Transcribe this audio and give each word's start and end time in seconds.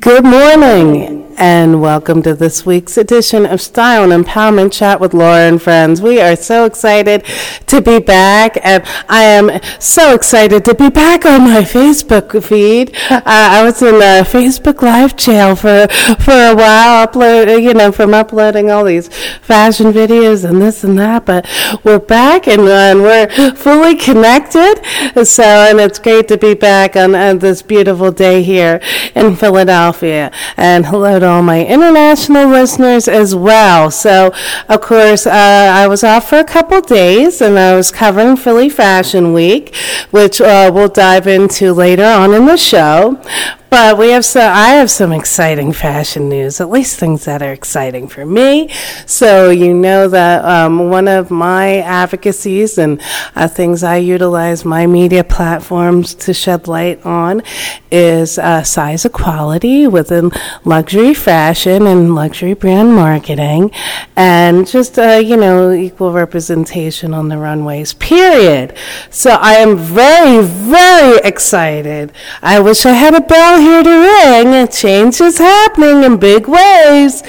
Good 0.00 0.24
morning, 0.24 1.27
and 1.38 1.80
welcome 1.80 2.20
to 2.20 2.34
this 2.34 2.66
week's 2.66 2.98
edition 2.98 3.46
of 3.46 3.60
Style 3.60 4.10
and 4.10 4.24
Empowerment 4.24 4.72
Chat 4.72 4.98
with 4.98 5.14
Laura 5.14 5.48
and 5.48 5.62
Friends. 5.62 6.02
We 6.02 6.20
are 6.20 6.34
so 6.34 6.64
excited 6.64 7.24
to 7.66 7.80
be 7.80 8.00
back, 8.00 8.58
and 8.64 8.82
I 9.08 9.22
am 9.22 9.60
so 9.78 10.14
excited 10.14 10.64
to 10.64 10.74
be 10.74 10.90
back 10.90 11.24
on 11.24 11.42
my 11.42 11.60
Facebook 11.60 12.42
feed. 12.42 12.96
Uh, 13.08 13.22
I 13.24 13.62
was 13.62 13.80
in 13.82 13.94
a 13.94 14.24
Facebook 14.24 14.82
live 14.82 15.16
jail 15.16 15.54
for 15.54 15.86
for 16.18 16.32
a 16.32 16.56
while, 16.56 17.06
upload 17.06 17.62
you 17.62 17.72
know 17.72 17.92
from 17.92 18.14
uploading 18.14 18.72
all 18.72 18.84
these 18.84 19.06
fashion 19.38 19.92
videos 19.92 20.44
and 20.44 20.60
this 20.60 20.82
and 20.82 20.98
that, 20.98 21.24
but 21.24 21.48
we're 21.84 22.00
back 22.00 22.48
and, 22.48 22.62
uh, 22.62 22.72
and 22.72 23.02
we're 23.02 23.54
fully 23.54 23.94
connected. 23.94 24.82
So, 25.24 25.44
and 25.44 25.78
it's 25.78 26.00
great 26.00 26.26
to 26.28 26.36
be 26.36 26.54
back 26.54 26.96
on, 26.96 27.14
on 27.14 27.38
this 27.38 27.62
beautiful 27.62 28.10
day 28.10 28.42
here 28.42 28.80
in 29.14 29.36
Philadelphia. 29.36 30.32
And 30.56 30.84
hello 30.84 31.20
to 31.20 31.27
all 31.28 31.42
my 31.42 31.64
international 31.64 32.48
listeners 32.48 33.06
as 33.06 33.34
well. 33.34 33.90
So, 33.90 34.32
of 34.68 34.80
course, 34.80 35.26
uh, 35.26 35.30
I 35.32 35.86
was 35.86 36.02
off 36.02 36.28
for 36.28 36.38
a 36.38 36.44
couple 36.44 36.80
days 36.80 37.40
and 37.40 37.58
I 37.58 37.76
was 37.76 37.90
covering 37.90 38.36
Philly 38.36 38.68
Fashion 38.68 39.32
Week, 39.32 39.74
which 40.10 40.40
uh, 40.40 40.70
we'll 40.74 40.88
dive 40.88 41.26
into 41.26 41.72
later 41.72 42.04
on 42.04 42.34
in 42.34 42.46
the 42.46 42.56
show. 42.56 43.22
But 43.70 43.98
we 43.98 44.10
have 44.10 44.24
so 44.24 44.40
I 44.40 44.70
have 44.70 44.90
some 44.90 45.12
exciting 45.12 45.72
fashion 45.72 46.30
news, 46.30 46.58
at 46.58 46.70
least 46.70 46.98
things 46.98 47.26
that 47.26 47.42
are 47.42 47.52
exciting 47.52 48.08
for 48.08 48.24
me. 48.24 48.70
So 49.04 49.50
you 49.50 49.74
know 49.74 50.08
that 50.08 50.42
um, 50.44 50.88
one 50.88 51.06
of 51.06 51.30
my 51.30 51.78
advocacies 51.80 52.78
and 52.78 53.00
uh, 53.36 53.46
things 53.46 53.82
I 53.82 53.96
utilize 53.96 54.64
my 54.64 54.86
media 54.86 55.22
platforms 55.22 56.14
to 56.14 56.32
shed 56.32 56.66
light 56.66 57.04
on 57.04 57.42
is 57.90 58.38
uh, 58.38 58.62
size 58.62 59.04
equality 59.04 59.86
within 59.86 60.30
luxury 60.64 61.12
fashion 61.12 61.86
and 61.86 62.14
luxury 62.14 62.54
brand 62.54 62.94
marketing, 62.94 63.70
and 64.16 64.66
just 64.66 64.98
uh, 64.98 65.20
you 65.22 65.36
know 65.36 65.72
equal 65.72 66.12
representation 66.12 67.12
on 67.12 67.28
the 67.28 67.36
runways. 67.36 67.92
Period. 67.92 68.74
So 69.10 69.32
I 69.32 69.54
am 69.54 69.76
very 69.76 70.42
very 70.42 71.18
excited. 71.22 72.12
I 72.40 72.60
wish 72.60 72.86
I 72.86 72.92
had 72.92 73.14
a 73.14 73.20
bell 73.20 73.57
here 73.58 73.82
to 73.82 73.90
ring. 73.90 74.68
Change 74.68 75.20
is 75.20 75.38
happening 75.38 76.04
in 76.04 76.18
big 76.18 76.46
ways. 76.46 77.22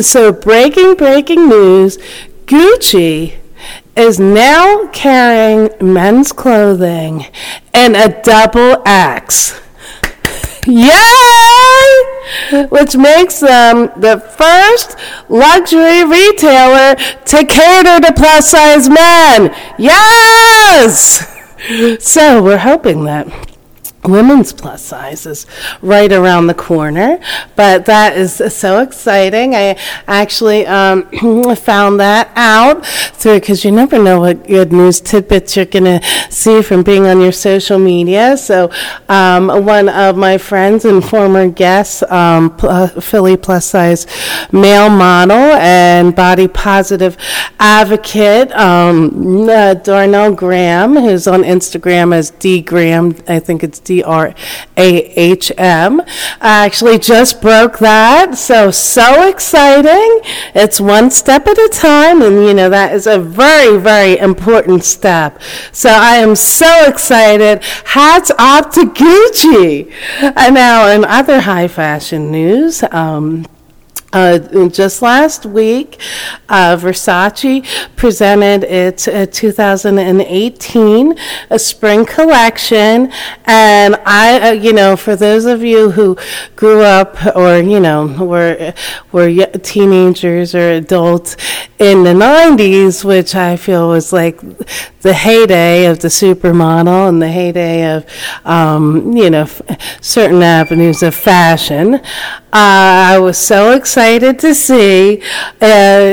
So, 0.00 0.32
breaking, 0.32 0.96
breaking 0.96 1.48
news 1.48 1.98
Gucci 2.46 3.34
is 3.96 4.18
now 4.20 4.88
carrying 4.88 5.70
men's 5.80 6.32
clothing 6.32 7.26
in 7.74 7.94
a 7.94 8.22
double 8.22 8.82
X. 8.86 9.60
Yay! 10.66 10.96
Which 12.70 12.96
makes 12.96 13.40
them 13.40 13.90
the 13.96 14.20
first 14.20 14.96
luxury 15.28 16.04
retailer 16.04 16.94
to 16.94 17.44
cater 17.46 18.00
to 18.00 18.12
plus 18.14 18.50
size 18.50 18.88
men. 18.88 19.54
Yes! 19.78 21.26
So 21.98 22.42
we're 22.42 22.58
hoping 22.58 23.04
that 23.04 23.47
women's 24.04 24.52
plus 24.52 24.82
sizes 24.82 25.46
right 25.82 26.12
around 26.12 26.46
the 26.46 26.54
corner. 26.54 27.18
But 27.56 27.86
that 27.86 28.16
is 28.16 28.42
so 28.54 28.80
exciting. 28.80 29.54
I 29.54 29.78
actually 30.06 30.66
um, 30.66 31.08
found 31.56 32.00
that 32.00 32.30
out 32.36 32.86
through 32.86 33.40
because 33.40 33.64
you 33.64 33.72
never 33.72 34.02
know 34.02 34.20
what 34.20 34.46
good 34.46 34.72
news 34.72 35.00
tidbits 35.00 35.56
you're 35.56 35.64
going 35.64 36.00
to 36.00 36.02
see 36.30 36.62
from 36.62 36.82
being 36.82 37.06
on 37.06 37.20
your 37.20 37.32
social 37.32 37.78
media. 37.78 38.36
So 38.36 38.70
um, 39.08 39.48
one 39.64 39.88
of 39.88 40.16
my 40.16 40.38
friends 40.38 40.84
and 40.84 41.04
former 41.04 41.48
guests, 41.48 42.02
um, 42.04 42.56
uh, 42.62 42.88
Philly 42.88 43.36
plus 43.36 43.66
size 43.66 44.06
male 44.52 44.88
model 44.88 45.36
and 45.36 46.14
body 46.14 46.48
positive 46.48 47.16
advocate, 47.58 48.52
um, 48.52 49.48
uh, 49.48 49.74
Darnell 49.74 50.32
Graham, 50.34 50.94
who's 50.94 51.26
on 51.26 51.42
Instagram 51.42 52.14
as 52.14 52.30
D 52.30 52.60
Graham. 52.60 53.16
I 53.26 53.38
think 53.38 53.62
it's 53.62 53.80
D 53.88 54.02
R 54.02 54.34
A 54.76 54.88
H 55.18 55.50
M. 55.56 56.02
I 56.40 56.66
actually 56.66 56.98
just 56.98 57.40
broke 57.40 57.78
that, 57.78 58.36
so 58.36 58.70
so 58.70 59.26
exciting. 59.26 60.20
It's 60.54 60.78
one 60.78 61.10
step 61.10 61.46
at 61.46 61.56
a 61.56 61.70
time, 61.72 62.20
and 62.20 62.46
you 62.46 62.52
know 62.52 62.68
that 62.68 62.92
is 62.92 63.06
a 63.06 63.18
very 63.18 63.78
very 63.78 64.18
important 64.18 64.84
step. 64.84 65.40
So 65.72 65.88
I 65.88 66.16
am 66.16 66.36
so 66.36 66.84
excited. 66.86 67.64
Hats 67.96 68.30
off 68.38 68.72
to 68.74 68.82
Gucci. 69.00 69.90
And 70.20 70.54
now 70.54 70.88
in 70.88 71.04
other 71.04 71.40
high 71.40 71.68
fashion 71.68 72.30
news. 72.30 72.84
Um, 72.90 73.46
uh, 74.12 74.68
just 74.68 75.02
last 75.02 75.44
week, 75.44 76.00
uh, 76.48 76.76
Versace 76.76 77.66
presented 77.96 78.64
its 78.64 79.06
uh, 79.06 79.26
2018 79.30 81.14
a 81.50 81.58
spring 81.58 82.06
collection, 82.06 83.12
and 83.44 83.96
I, 84.06 84.48
uh, 84.48 84.52
you 84.52 84.72
know, 84.72 84.96
for 84.96 85.14
those 85.14 85.44
of 85.44 85.62
you 85.62 85.90
who 85.90 86.16
grew 86.56 86.82
up 86.82 87.16
or 87.36 87.58
you 87.58 87.80
know 87.80 88.06
were 88.24 88.72
were 89.12 89.46
teenagers 89.62 90.54
or 90.54 90.72
adults 90.72 91.36
in 91.78 92.04
the 92.04 92.14
90s, 92.14 93.04
which 93.04 93.34
I 93.34 93.56
feel 93.56 93.88
was 93.90 94.12
like 94.12 94.40
the 95.02 95.12
heyday 95.14 95.86
of 95.86 96.00
the 96.00 96.08
supermodel 96.08 97.08
and 97.08 97.20
the 97.22 97.28
heyday 97.28 97.94
of 97.94 98.06
um, 98.44 99.16
you 99.16 99.30
know 99.30 99.42
f- 99.42 99.62
certain 100.00 100.42
avenues 100.42 101.02
of 101.02 101.14
fashion. 101.14 102.00
Uh, 102.50 103.12
I 103.12 103.18
was 103.18 103.36
so 103.36 103.72
excited 103.72 104.38
to 104.38 104.54
see 104.54 105.20
uh, 105.60 105.66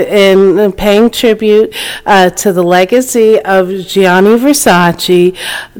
in 0.05 0.73
paying 0.73 1.09
tribute 1.09 1.73
uh, 2.05 2.29
to 2.31 2.51
the 2.51 2.61
legacy 2.61 3.39
of 3.39 3.69
Gianni 3.69 4.31
Versace, 4.31 5.33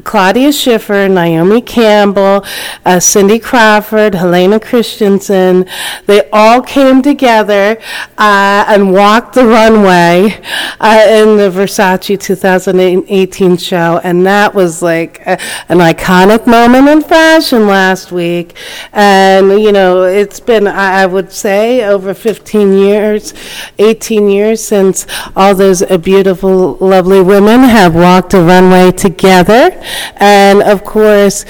Claudia 0.04 0.52
Schiffer, 0.52 1.10
Naomi 1.10 1.60
Campbell, 1.60 2.42
uh, 2.86 2.98
Cindy 3.00 3.38
Crawford, 3.38 4.14
Helena 4.14 4.58
Christensen. 4.58 5.66
They 6.06 6.26
all 6.30 6.62
came 6.62 7.02
together 7.02 7.78
uh, 8.16 8.64
and 8.66 8.94
walked 8.94 9.34
the 9.34 9.44
runway 9.44 10.40
uh, 10.80 11.04
in 11.06 11.36
the 11.36 11.50
Versace 11.50 12.18
2018 12.18 13.58
show, 13.58 14.00
and 14.02 14.24
that 14.24 14.54
was 14.54 14.80
like 14.80 15.20
a, 15.26 15.38
an 15.68 15.80
iconic 15.80 16.46
moment 16.46 16.88
in 16.88 17.02
fashion 17.02 17.66
last 17.66 18.10
week. 18.10 18.56
And 18.94 19.60
you 19.60 19.70
know, 19.70 20.04
it's 20.04 20.45
been, 20.46 20.66
I 20.66 21.04
would 21.06 21.32
say, 21.32 21.84
over 21.84 22.14
15 22.14 22.72
years, 22.72 23.34
18 23.78 24.28
years 24.28 24.64
since 24.64 25.06
all 25.34 25.54
those 25.54 25.82
uh, 25.82 25.98
beautiful, 25.98 26.76
lovely 26.80 27.20
women 27.20 27.60
have 27.60 27.94
walked 27.94 28.32
a 28.34 28.40
runway 28.40 28.92
together. 28.92 29.70
And 30.16 30.62
of 30.62 30.84
course, 30.84 31.44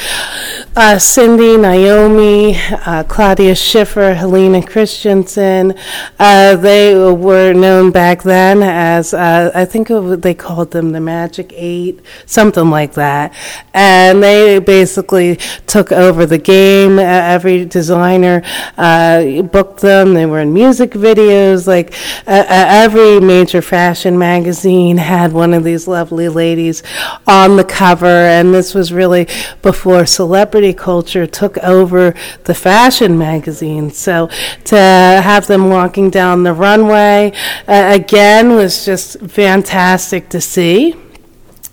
uh, 0.75 0.99
Cindy, 0.99 1.57
Naomi, 1.57 2.57
uh, 2.87 3.05
Claudia 3.05 3.55
Schiffer, 3.55 4.15
Helena 4.15 4.63
Christensen, 4.63 5.75
uh, 6.19 6.57
they 6.57 6.95
were 6.95 7.53
known 7.53 7.91
back 7.91 8.23
then 8.23 8.63
as, 8.63 9.15
uh, 9.15 9.51
I 9.55 9.65
think 9.65 9.89
they 9.89 10.35
called 10.35 10.71
them 10.73 10.93
the 10.93 11.01
Magic 11.01 11.53
Eight, 11.55 12.01
something 12.25 12.71
like 12.71 12.95
that. 12.95 13.35
And 13.75 14.23
they 14.23 14.59
basically 14.59 15.37
took 15.67 15.93
over 15.93 16.27
the 16.27 16.39
game. 16.39 16.99
every 16.99 17.65
designer 17.65 18.43
uh, 18.87 19.43
booked 19.43 19.81
them. 19.81 20.15
They 20.15 20.27
were 20.27 20.41
in 20.41 20.53
music 20.53 20.93
videos. 20.93 21.67
Like 21.67 21.93
uh, 22.27 22.45
every 22.49 23.21
major 23.21 23.63
fashion 23.63 24.19
magazine 24.19 24.97
had 24.99 25.33
one 25.33 25.53
of 25.55 25.65
these 25.65 25.89
lovely 25.89 26.29
ladies 26.29 26.83
on 27.27 27.57
the 27.57 27.65
cover. 27.65 28.07
And 28.07 28.55
this 28.55 28.75
was 28.75 28.93
really 28.93 29.27
before 29.63 30.07
celebrity 30.07 30.73
culture 30.73 31.27
took 31.27 31.59
over 31.59 32.15
the 32.45 32.55
fashion 32.55 33.19
magazines. 33.19 33.99
So 33.99 34.29
to 34.65 34.77
have 34.77 35.47
them 35.47 35.69
walking 35.71 36.11
down 36.11 36.43
the 36.43 36.53
runway 36.53 37.33
uh, 37.67 37.93
again 37.95 38.51
was 38.51 38.85
just 38.85 39.19
fantastic 39.21 40.29
to 40.31 40.41
see. 40.41 40.95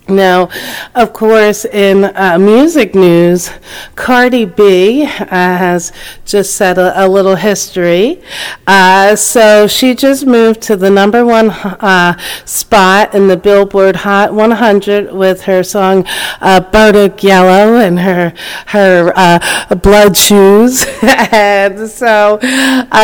Now, 0.08 0.50
of 0.94 1.14
course, 1.14 1.64
in 1.64 2.04
uh, 2.04 2.36
music 2.38 2.94
news, 2.94 3.50
Cardi 3.94 4.44
B 4.44 5.04
uh, 5.04 5.06
has 5.08 5.92
just 6.26 6.56
said 6.56 6.76
a, 6.76 7.06
a 7.06 7.08
little 7.08 7.36
history. 7.36 8.22
Uh, 8.66 9.16
so 9.16 9.66
she 9.66 9.94
just 9.94 10.26
moved 10.26 10.60
to 10.62 10.76
the 10.76 10.90
number 10.90 11.24
one 11.24 11.48
uh, 11.48 12.18
spot 12.44 13.14
in 13.14 13.28
the 13.28 13.36
Billboard 13.38 13.96
Hot 13.96 14.34
100 14.34 15.10
with 15.10 15.40
her 15.44 15.62
song 15.62 16.04
uh, 16.42 16.60
"Bodak 16.60 17.22
Yellow" 17.22 17.78
and 17.78 17.98
her 18.00 18.34
her 18.66 19.10
uh, 19.16 19.74
blood 19.74 20.18
shoes. 20.18 20.84
and 21.32 21.88
so 21.88 22.38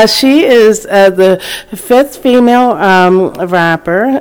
she 0.07 0.45
is 0.45 0.83
the 0.83 1.43
fifth 1.75 2.19
female 2.19 2.73
um, 2.73 3.33
rapper 3.49 4.21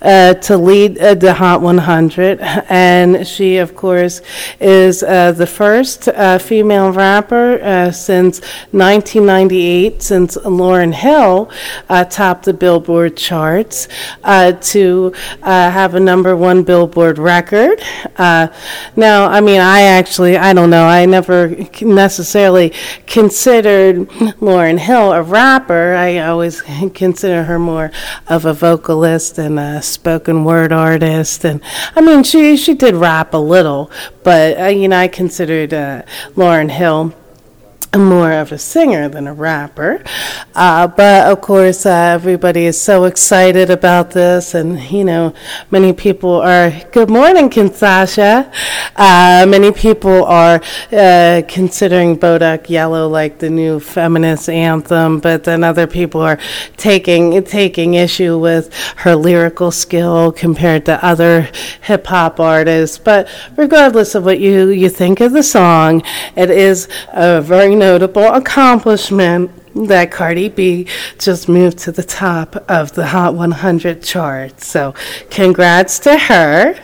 to 0.00 0.56
lead 0.56 0.96
the 0.96 1.34
Hot 1.34 1.60
100. 1.60 1.83
100. 1.84 2.40
And 2.68 3.26
she, 3.26 3.58
of 3.58 3.76
course, 3.76 4.22
is 4.60 5.02
uh, 5.02 5.32
the 5.32 5.46
first 5.46 6.08
uh, 6.08 6.38
female 6.38 6.90
rapper 6.90 7.60
uh, 7.62 7.90
since 7.90 8.40
1998, 8.72 10.02
since 10.02 10.36
Lauryn 10.38 10.94
Hill 10.94 11.50
uh, 11.88 12.04
topped 12.04 12.44
the 12.46 12.54
Billboard 12.54 13.16
charts 13.16 13.88
uh, 14.24 14.52
to 14.52 15.12
uh, 15.42 15.70
have 15.70 15.94
a 15.94 16.00
number 16.00 16.36
one 16.36 16.62
Billboard 16.62 17.18
record. 17.18 17.80
now, 18.18 19.26
I 19.28 19.40
mean, 19.40 19.60
I 19.60 19.82
actually, 19.82 20.36
I 20.36 20.52
don't 20.52 20.70
know, 20.70 20.86
I 20.86 21.04
never 21.06 21.54
necessarily 21.82 22.72
considered 23.06 24.08
Lauryn 24.40 24.78
Hill 24.78 25.12
a 25.12 25.22
rapper. 25.22 25.94
I 25.94 26.18
always 26.18 26.62
consider 26.94 27.44
her 27.44 27.58
more 27.58 27.90
of 28.28 28.44
a 28.44 28.54
vocalist 28.54 29.38
and 29.38 29.58
a 29.58 29.82
spoken 29.82 30.44
word 30.44 30.72
artist. 30.72 31.44
And 31.44 31.60
I 31.96 32.00
mean, 32.00 32.22
she 32.22 32.56
she 32.56 32.74
did 32.74 32.94
rap 32.94 33.34
a 33.34 33.38
little, 33.38 33.90
but 34.22 34.58
uh, 34.58 34.66
you 34.66 34.88
know, 34.88 34.98
I 34.98 35.08
considered 35.08 35.72
uh, 35.72 36.02
Lauryn 36.34 36.70
Hill 36.70 37.14
more 38.02 38.32
of 38.32 38.52
a 38.52 38.58
singer 38.58 39.08
than 39.08 39.26
a 39.26 39.34
rapper. 39.34 40.02
Uh, 40.54 40.86
but 40.86 41.30
of 41.30 41.40
course, 41.40 41.86
uh, 41.86 41.90
everybody 41.90 42.66
is 42.66 42.80
so 42.80 43.04
excited 43.04 43.70
about 43.70 44.10
this, 44.10 44.54
and 44.54 44.80
you 44.90 45.04
know, 45.04 45.34
many 45.70 45.92
people 45.92 46.40
are. 46.40 46.70
Good 46.92 47.10
morning, 47.10 47.50
Kinsasha. 47.50 48.52
Uh, 48.96 49.46
many 49.48 49.72
people 49.72 50.24
are 50.24 50.60
uh, 50.92 51.42
considering 51.48 52.18
Bodak 52.18 52.68
Yellow 52.68 53.08
like 53.08 53.38
the 53.38 53.50
new 53.50 53.80
feminist 53.80 54.48
anthem, 54.48 55.20
but 55.20 55.44
then 55.44 55.64
other 55.64 55.86
people 55.86 56.20
are 56.20 56.38
taking 56.76 57.42
taking 57.44 57.94
issue 57.94 58.38
with 58.38 58.72
her 58.96 59.14
lyrical 59.16 59.70
skill 59.70 60.32
compared 60.32 60.86
to 60.86 61.04
other 61.04 61.48
hip 61.82 62.06
hop 62.06 62.40
artists. 62.40 62.98
But 62.98 63.28
regardless 63.56 64.14
of 64.14 64.24
what 64.24 64.40
you 64.40 64.68
you 64.68 64.88
think 64.88 65.20
of 65.20 65.32
the 65.32 65.42
song, 65.42 66.02
it 66.36 66.50
is 66.50 66.88
a 67.12 67.40
very 67.40 67.74
notable 67.84 68.28
accomplishment 68.32 69.50
that 69.74 70.10
Cardi 70.10 70.48
B 70.48 70.86
just 71.18 71.50
moved 71.50 71.76
to 71.80 71.92
the 71.92 72.02
top 72.02 72.56
of 72.66 72.92
the 72.92 73.08
Hot 73.08 73.34
100 73.34 74.02
chart. 74.02 74.62
So, 74.62 74.94
congrats 75.28 75.98
to 76.00 76.16
her. 76.16 76.76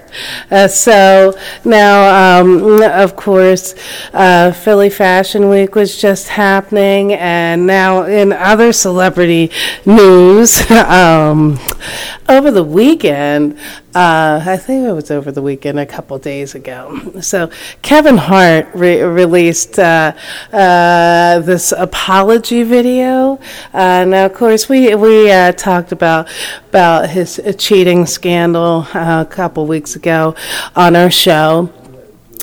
Uh, 0.50 0.68
so, 0.68 1.34
now, 1.64 2.40
um, 2.40 2.82
of 2.82 3.16
course, 3.16 3.74
uh, 4.12 4.52
Philly 4.52 4.90
Fashion 4.90 5.48
Week 5.48 5.74
was 5.74 6.00
just 6.00 6.28
happening, 6.28 7.12
and 7.14 7.66
now 7.66 8.02
in 8.02 8.32
other 8.32 8.72
celebrity 8.72 9.50
news, 9.86 10.70
um, 10.70 11.58
over 12.28 12.50
the 12.50 12.64
weekend, 12.64 13.58
uh, 13.94 14.40
I 14.46 14.56
think 14.56 14.86
it 14.86 14.92
was 14.92 15.10
over 15.10 15.32
the 15.32 15.42
weekend, 15.42 15.80
a 15.80 15.86
couple 15.86 16.16
days 16.18 16.54
ago. 16.54 17.20
So 17.20 17.50
Kevin 17.82 18.16
Hart 18.16 18.68
re- 18.72 19.02
released 19.02 19.78
uh, 19.78 20.12
uh, 20.52 21.40
this 21.40 21.72
apology 21.72 22.62
video. 22.62 23.40
Uh, 23.74 24.04
now, 24.04 24.26
of 24.26 24.34
course, 24.34 24.68
we 24.68 24.94
we 24.94 25.28
talked 25.52 25.90
about 25.92 26.28
about 26.68 27.10
his 27.10 27.40
cheating 27.58 28.06
scandal 28.06 28.86
a 28.94 29.26
couple 29.28 29.66
weeks 29.66 29.96
ago 29.96 29.99
on 30.06 30.96
our 30.96 31.10
show. 31.10 31.72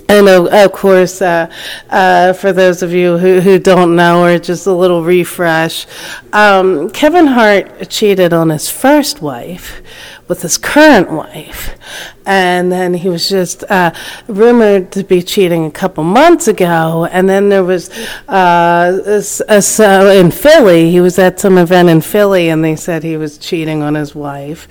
And 0.09 0.30
of, 0.30 0.48
of 0.48 0.71
course, 0.71 1.21
uh, 1.21 1.51
uh, 1.89 2.31
for 2.31 2.54
those 2.54 2.81
of 2.81 2.94
you 2.94 3.18
who, 3.18 3.42
who 3.42 3.59
don't 3.59 3.95
know, 3.95 4.24
or 4.24 4.39
just 4.39 4.65
a 4.65 4.71
little 4.71 5.04
refresh, 5.04 5.86
um, 6.31 6.89
Kevin 6.92 7.27
Hart 7.27 7.89
cheated 7.89 8.31
on 8.31 8.50
his 8.50 8.69
first 8.69 9.21
wife 9.21 9.81
with 10.30 10.44
his 10.44 10.57
current 10.57 11.12
wife 11.12 11.75
and 12.27 12.69
then 12.69 12.94
he 12.94 13.07
was 13.07 13.29
just 13.29 13.63
uh, 13.69 13.94
rumored 14.27 14.91
to 14.91 15.03
be 15.03 15.24
cheating 15.24 15.65
a 15.65 15.71
couple 15.71 16.03
months 16.03 16.47
ago. 16.47 17.07
And 17.09 17.27
then 17.29 17.47
there 17.47 17.63
was 17.63 17.89
uh, 18.27 19.00
a, 19.06 19.24
a, 19.50 20.19
in 20.19 20.31
Philly, 20.31 20.91
he 20.91 21.00
was 21.00 21.18
at 21.18 21.39
some 21.39 21.57
event 21.57 21.89
in 21.89 22.01
Philly, 22.01 22.50
and 22.50 22.63
they 22.63 22.75
said 22.75 23.03
he 23.03 23.15
was 23.15 23.38
cheating 23.38 23.81
on 23.81 23.95
his 23.95 24.13
wife. 24.13 24.68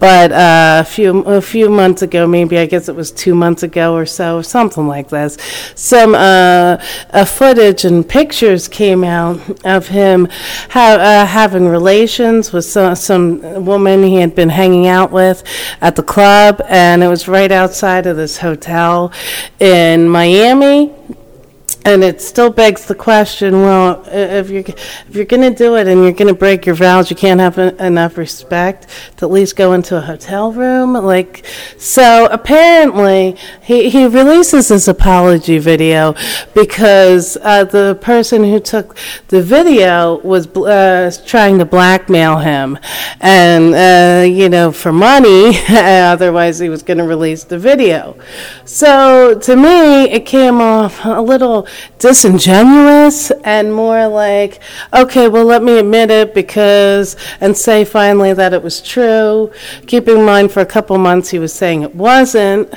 But 0.00 0.32
uh, 0.32 0.82
a 0.82 0.84
few 0.84 1.22
a 1.22 1.40
few 1.40 1.70
months 1.70 2.02
ago, 2.02 2.26
maybe 2.26 2.58
I 2.58 2.66
guess 2.66 2.88
it 2.88 2.96
was 2.96 3.12
two 3.12 3.34
months 3.34 3.62
ago 3.62 3.94
or 3.94 4.04
so, 4.04 4.42
something 4.42 4.88
like 4.88 5.08
this, 5.08 5.38
some 5.76 6.14
uh, 6.14 6.78
footage 7.24 7.84
and 7.84 8.06
pictures 8.06 8.66
came 8.66 9.04
out 9.04 9.38
of 9.64 9.88
him 9.88 10.26
ha- 10.70 10.98
uh, 10.98 11.26
having 11.26 11.68
relations 11.68 12.52
with 12.52 12.64
some, 12.64 12.96
some 12.96 13.64
woman 13.64 14.02
he 14.02 14.16
had 14.16 14.34
been 14.34 14.48
hanging 14.48 14.88
out 14.88 15.12
with 15.12 15.44
at 15.80 15.94
the 15.94 16.02
club, 16.02 16.60
and 16.68 16.95
and 16.96 17.04
it 17.04 17.08
was 17.08 17.28
right 17.28 17.52
outside 17.52 18.06
of 18.06 18.16
this 18.16 18.38
hotel 18.38 19.12
in 19.60 20.08
Miami 20.08 20.90
and 21.86 22.04
it 22.04 22.20
still 22.20 22.50
begs 22.50 22.84
the 22.86 22.94
question 22.94 23.62
well 23.62 24.04
if 24.08 24.50
you're 24.50 24.60
if 24.60 25.14
you're 25.14 25.24
going 25.24 25.42
to 25.42 25.56
do 25.56 25.76
it 25.76 25.86
and 25.86 26.02
you're 26.02 26.12
going 26.12 26.28
to 26.28 26.38
break 26.38 26.66
your 26.66 26.74
vows 26.74 27.08
you 27.10 27.16
can't 27.16 27.40
have 27.40 27.56
enough 27.80 28.18
respect 28.18 28.88
to 29.16 29.24
at 29.24 29.30
least 29.30 29.56
go 29.56 29.72
into 29.72 29.96
a 29.96 30.00
hotel 30.00 30.52
room 30.52 30.92
like 30.92 31.46
so 31.78 32.28
apparently 32.30 33.36
he, 33.62 33.88
he 33.88 34.04
releases 34.06 34.68
this 34.68 34.88
apology 34.88 35.58
video 35.58 36.14
because 36.54 37.36
uh, 37.42 37.64
the 37.64 37.98
person 38.00 38.44
who 38.44 38.60
took 38.60 38.96
the 39.28 39.42
video 39.42 40.18
was 40.20 40.46
uh, 40.56 41.10
trying 41.26 41.58
to 41.58 41.64
blackmail 41.64 42.38
him. 42.38 42.78
And 43.20 43.74
uh, 43.74 44.24
you 44.26 44.48
know 44.48 44.72
for 44.72 44.92
money 44.92 45.58
otherwise 45.68 46.58
he 46.58 46.68
was 46.68 46.82
going 46.82 46.98
to 46.98 47.04
release 47.04 47.44
the 47.44 47.58
video. 47.58 48.16
So 48.64 49.38
to 49.40 49.56
me 49.56 50.04
it 50.10 50.26
came 50.26 50.60
off 50.60 51.04
a 51.04 51.20
little 51.20 51.66
disingenuous 51.98 53.30
and 53.44 53.72
more 53.74 54.06
like, 54.08 54.60
okay, 54.94 55.28
well, 55.28 55.44
let 55.44 55.62
me 55.62 55.78
admit 55.78 56.10
it 56.10 56.34
because, 56.34 57.16
and 57.40 57.56
say 57.56 57.84
finally 57.84 58.32
that 58.32 58.52
it 58.52 58.62
was 58.62 58.80
true. 58.80 59.50
Keep 59.86 60.08
in 60.08 60.24
mind, 60.24 60.52
for 60.52 60.60
a 60.60 60.66
couple 60.66 60.96
months 60.98 61.30
he 61.30 61.38
was 61.38 61.52
saying 61.52 61.82
it 61.82 61.94
wasn't. 61.94 62.72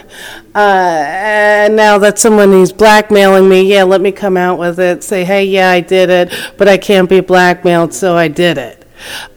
Uh, 0.56 1.04
and 1.06 1.76
now 1.76 1.98
that 1.98 2.20
someone 2.20 2.54
is 2.54 2.74
blackmailing 2.74 3.48
me, 3.48 3.62
yeah, 3.62 3.84
let 3.84 4.02
me 4.02 4.12
come 4.12 4.38
out 4.38 4.58
with 4.58 4.80
it. 4.80 5.04
Say, 5.04 5.24
hey, 5.24 5.46
yeah, 5.46 5.72
I 5.72 5.80
did 5.80 6.10
it, 6.10 6.34
but 6.58 6.68
I 6.68 6.78
can't 6.78 7.10
be 7.10 7.20
blackmailed, 7.20 7.94
so 7.94 8.16
I 8.16 8.28
did 8.28 8.58
it. 8.58 8.80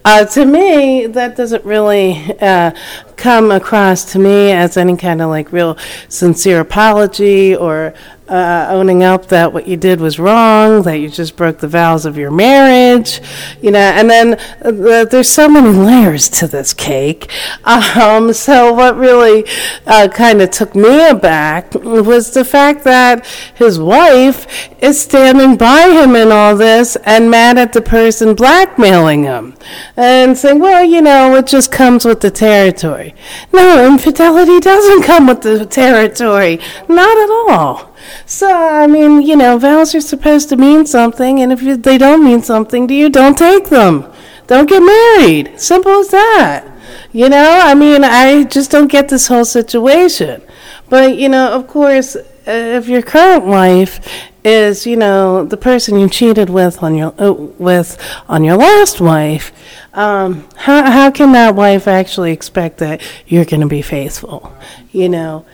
Uh, 0.05 0.25
to 0.25 0.45
me, 0.45 1.07
that 1.07 1.37
doesn't 1.37 1.65
really 1.65 2.15
uh, 2.41 2.73
come 3.17 3.53
across 3.53 4.13
to 4.13 4.19
me 4.19 4.51
as 4.51 4.77
any 4.77 4.97
kind 4.97 5.23
of 5.23 5.31
like 5.31 5.53
real 5.53 5.79
sincere 6.09 6.61
apology 6.61 7.55
or 7.55 7.95
uh, 8.33 8.67
owning 8.71 9.03
up 9.03 9.27
that 9.27 9.53
what 9.53 9.69
you 9.69 9.77
did 9.77 10.01
was 10.01 10.19
wrong, 10.19 10.83
that 10.83 10.97
you 10.97 11.11
just 11.11 11.37
broke 11.37 11.59
the 11.59 11.69
vows 11.69 12.07
of 12.07 12.17
your 12.17 12.31
marriage, 12.31 13.21
you 13.61 13.71
know, 13.71 13.79
and 13.79 14.09
then 14.09 14.41
uh, 14.63 15.05
there's 15.05 15.29
so 15.29 15.47
many 15.47 15.69
layers 15.69 16.31
to 16.31 16.49
this 16.49 16.73
cake. 16.73 17.31
Um, 17.65 18.33
so 18.33 18.73
what 18.73 18.97
really 18.97 19.45
uh, 19.87 20.09
kind 20.09 20.41
of 20.41 20.51
took 20.51 20.75
me 20.75 21.11
aback 21.11 21.75
was 21.75 22.33
the 22.33 22.45
fact 22.45 22.85
that 22.85 23.27
his 23.55 23.79
wife 23.79 24.47
is 24.81 24.99
standing 24.99 25.59
by 25.59 25.91
him 25.91 26.17
in 26.17 26.33
all 26.33 26.57
this 26.57 26.97
and 27.05 27.31
mad 27.31 27.59
at 27.59 27.75
the 27.75 27.83
person 27.83 28.35
blackmailing 28.35 29.25
him 29.25 29.55
and 29.95 30.39
saying, 30.39 30.59
well, 30.59 30.83
you 30.83 31.03
know, 31.03 31.37
it 31.37 31.47
just 31.47 31.71
comes 31.71 32.07
with 32.07 32.23
the 32.23 32.31
territory. 32.31 33.15
No, 33.53 33.87
infidelity 33.87 34.59
doesn't 34.59 35.03
come 35.03 35.27
with 35.27 35.43
the 35.43 35.67
territory, 35.67 36.59
not 36.89 37.19
at 37.19 37.31
all. 37.31 37.92
So, 38.27 38.51
I 38.51 38.87
mean, 38.87 39.23
you 39.23 39.37
know, 39.37 39.59
vows 39.59 39.95
are 39.95 40.01
supposed 40.01 40.49
to 40.51 40.57
mean 40.57 40.87
something, 40.87 41.41
and 41.41 41.53
if 41.53 41.83
they 41.83 41.99
don't 41.99 42.25
mean 42.25 42.43
something 42.43 42.89
to 42.89 42.95
you, 42.95 43.09
don't 43.11 43.37
take 43.37 43.69
them. 43.69 44.11
Don't 44.47 44.69
get 44.69 44.81
married. 44.81 45.59
Simple 45.61 45.93
as 46.01 46.09
that. 46.09 46.67
You 47.13 47.29
know, 47.29 47.61
I 47.63 47.75
mean, 47.75 48.05
I 48.05 48.45
just 48.45 48.71
don't 48.71 48.91
get 48.91 49.09
this 49.09 49.27
whole 49.29 49.45
situation. 49.45 50.43
But, 50.89 51.17
you 51.17 51.29
know, 51.29 51.53
of 51.53 51.69
course, 51.69 52.17
if 52.47 52.89
your 52.89 53.03
current 53.03 53.45
wife 53.45 54.01
is, 54.45 54.87
you 54.87 54.97
know, 54.97 55.45
the 55.45 55.57
person 55.57 55.99
you 55.99 56.09
cheated 56.09 56.51
with 56.51 56.83
on 56.83 56.95
your 56.95 57.15
uh, 57.19 57.33
with 57.33 57.99
on 58.29 58.43
your 58.45 58.57
last 58.57 59.01
wife, 59.01 59.53
um, 59.95 60.49
how 60.57 60.91
how 60.91 61.11
can 61.11 61.33
that 61.33 61.55
wife 61.55 61.87
actually 61.87 62.33
expect 62.33 62.79
that 62.79 63.01
you're 63.27 63.45
going 63.45 63.61
to 63.61 63.69
be 63.69 63.83
faithful? 63.83 64.53
You 64.91 65.09
know, 65.09 65.47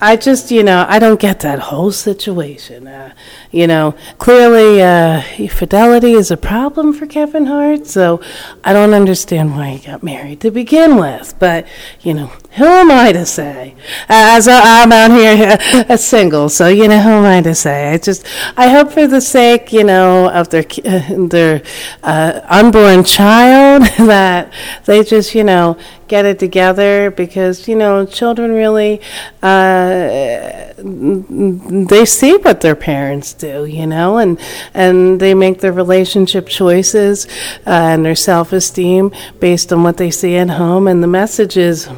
I 0.00 0.16
just, 0.16 0.50
you 0.50 0.62
know, 0.62 0.86
I 0.88 0.98
don't 0.98 1.20
get 1.20 1.40
that 1.40 1.58
whole 1.58 1.92
situation. 1.92 2.86
Uh, 2.86 3.12
you 3.50 3.66
know, 3.66 3.94
clearly 4.18 4.80
uh, 4.80 5.22
fidelity 5.48 6.12
is 6.12 6.30
a 6.30 6.36
problem 6.36 6.92
for 6.92 7.06
Kevin 7.06 7.46
Hart, 7.46 7.86
so 7.86 8.20
I 8.62 8.72
don't 8.72 8.94
understand 8.94 9.56
why 9.56 9.70
he 9.70 9.86
got 9.86 10.02
married 10.02 10.40
to 10.42 10.50
begin 10.50 10.96
with. 10.96 11.34
But, 11.38 11.66
you 12.00 12.14
know, 12.14 12.26
who 12.56 12.64
am 12.64 12.90
I 12.90 13.12
to 13.12 13.26
say? 13.26 13.74
As 14.08 14.46
I'm 14.46 14.92
out 14.92 15.10
here 15.10 15.58
a 15.88 15.98
single, 15.98 16.48
so, 16.48 16.68
you 16.68 16.86
know, 16.86 17.00
who 17.00 17.10
am 17.10 17.24
I 17.24 17.40
to 17.42 17.54
say? 17.54 17.92
I 17.92 17.98
just, 17.98 18.24
I 18.56 18.68
hope 18.68 18.92
for 18.92 19.08
the 19.08 19.20
sake, 19.20 19.72
you 19.72 19.82
know, 19.82 20.30
of 20.30 20.50
their, 20.50 20.62
their 21.28 21.62
uh, 22.04 22.40
unborn 22.44 23.02
child 23.02 23.82
that 23.98 24.52
they 24.84 25.02
just, 25.02 25.34
you 25.34 25.42
know, 25.42 25.76
get 26.10 26.26
it 26.26 26.40
together 26.40 27.08
because 27.12 27.68
you 27.68 27.76
know 27.76 28.04
children 28.04 28.50
really 28.50 29.00
uh, 29.42 30.72
they 30.76 32.04
see 32.04 32.36
what 32.38 32.60
their 32.60 32.74
parents 32.74 33.32
do 33.40 33.64
you 33.64 33.86
know? 33.86 34.18
And 34.18 34.38
and 34.74 35.18
they 35.18 35.34
make 35.34 35.60
their 35.60 35.72
relationship 35.72 36.46
choices 36.46 37.26
uh, 37.66 37.92
and 37.92 38.04
their 38.04 38.14
self-esteem 38.14 39.12
based 39.40 39.72
on 39.72 39.82
what 39.82 39.96
they 39.96 40.10
see 40.10 40.36
at 40.36 40.50
home 40.50 40.86
and 40.86 41.02
the 41.02 41.08
messages 41.08 41.88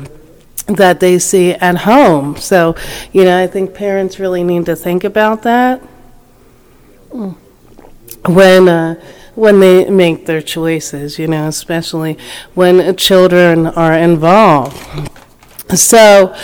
that 0.66 1.00
they 1.00 1.18
see 1.18 1.52
at 1.54 1.78
home. 1.78 2.36
So 2.36 2.76
you 3.12 3.24
know 3.24 3.42
i 3.42 3.46
think 3.46 3.74
parents 3.74 4.18
really 4.18 4.44
need 4.44 4.66
to 4.66 4.76
think 4.76 5.04
about 5.04 5.42
that. 5.42 5.82
When 8.24 8.68
uh, 8.68 8.94
when 9.34 9.60
they 9.60 9.88
make 9.88 10.26
their 10.26 10.42
choices, 10.42 11.18
you 11.18 11.26
know, 11.26 11.48
especially 11.48 12.18
when 12.54 12.96
children 12.96 13.66
are 13.66 13.94
involved. 13.94 15.10
So, 15.74 16.34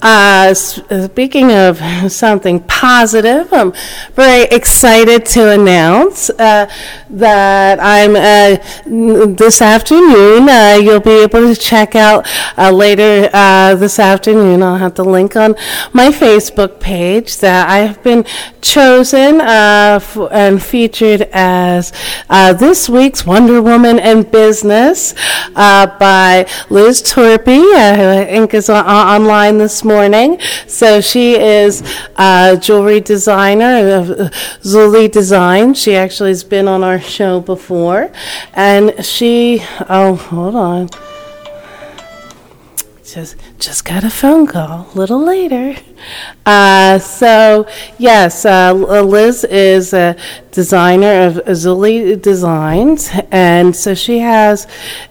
uh, 0.00 0.54
speaking 0.54 1.52
of 1.52 1.78
something 2.10 2.60
positive, 2.60 3.52
I'm 3.52 3.72
very 4.14 4.44
excited 4.44 5.26
to 5.26 5.50
announce 5.50 6.30
uh, 6.30 6.70
that 7.10 7.80
I'm 7.80 8.16
uh, 8.16 9.34
this 9.34 9.60
afternoon. 9.60 10.48
Uh, 10.48 10.78
you'll 10.80 11.00
be 11.00 11.22
able 11.22 11.52
to 11.52 11.56
check 11.56 11.94
out 11.96 12.26
uh, 12.56 12.70
later 12.70 13.28
uh, 13.32 13.74
this 13.74 13.98
afternoon. 13.98 14.62
I'll 14.62 14.76
have 14.76 14.94
the 14.94 15.04
link 15.04 15.36
on 15.36 15.54
my 15.92 16.08
Facebook 16.08 16.80
page 16.80 17.38
that 17.38 17.68
I 17.68 17.78
have 17.78 18.02
been 18.02 18.24
chosen 18.62 19.40
f- 19.40 20.16
and 20.30 20.62
featured 20.62 21.22
as 21.32 21.92
this 22.58 22.88
week's 22.88 23.26
Wonder 23.26 23.60
Woman 23.60 23.98
in 23.98 24.22
Business 24.22 25.14
by 25.54 26.46
Liz 26.70 27.02
Torpy, 27.02 27.58
who 27.96 28.08
I 28.08 28.24
think 28.24 28.54
is 28.54 28.70
on 28.70 28.77
Uh, 28.78 29.16
online 29.16 29.58
this 29.58 29.82
morning. 29.82 30.38
So 30.68 31.00
she 31.00 31.34
is 31.34 31.82
a 32.16 32.56
jewelry 32.60 33.00
designer 33.00 33.96
of 33.96 34.06
Zuli 34.62 35.10
Design. 35.10 35.74
She 35.74 35.96
actually 35.96 36.30
has 36.30 36.44
been 36.44 36.68
on 36.68 36.84
our 36.84 37.00
show 37.00 37.40
before. 37.40 38.12
And 38.54 39.04
she, 39.04 39.64
oh, 39.88 40.14
hold 40.14 40.54
on. 40.54 40.90
Just, 43.04 43.34
just 43.58 43.84
got 43.84 44.04
a 44.04 44.10
phone 44.10 44.46
call 44.46 44.86
a 44.94 44.94
little 44.94 45.24
later. 45.24 45.74
Uh, 46.46 46.98
so, 46.98 47.66
yes, 47.98 48.44
uh, 48.44 48.72
Liz 48.72 49.44
is 49.44 49.92
a 49.92 50.16
designer 50.50 51.26
of 51.26 51.34
Azuli 51.44 52.20
Designs, 52.20 53.10
and 53.30 53.76
so 53.76 53.94
she 53.94 54.18
has 54.20 54.66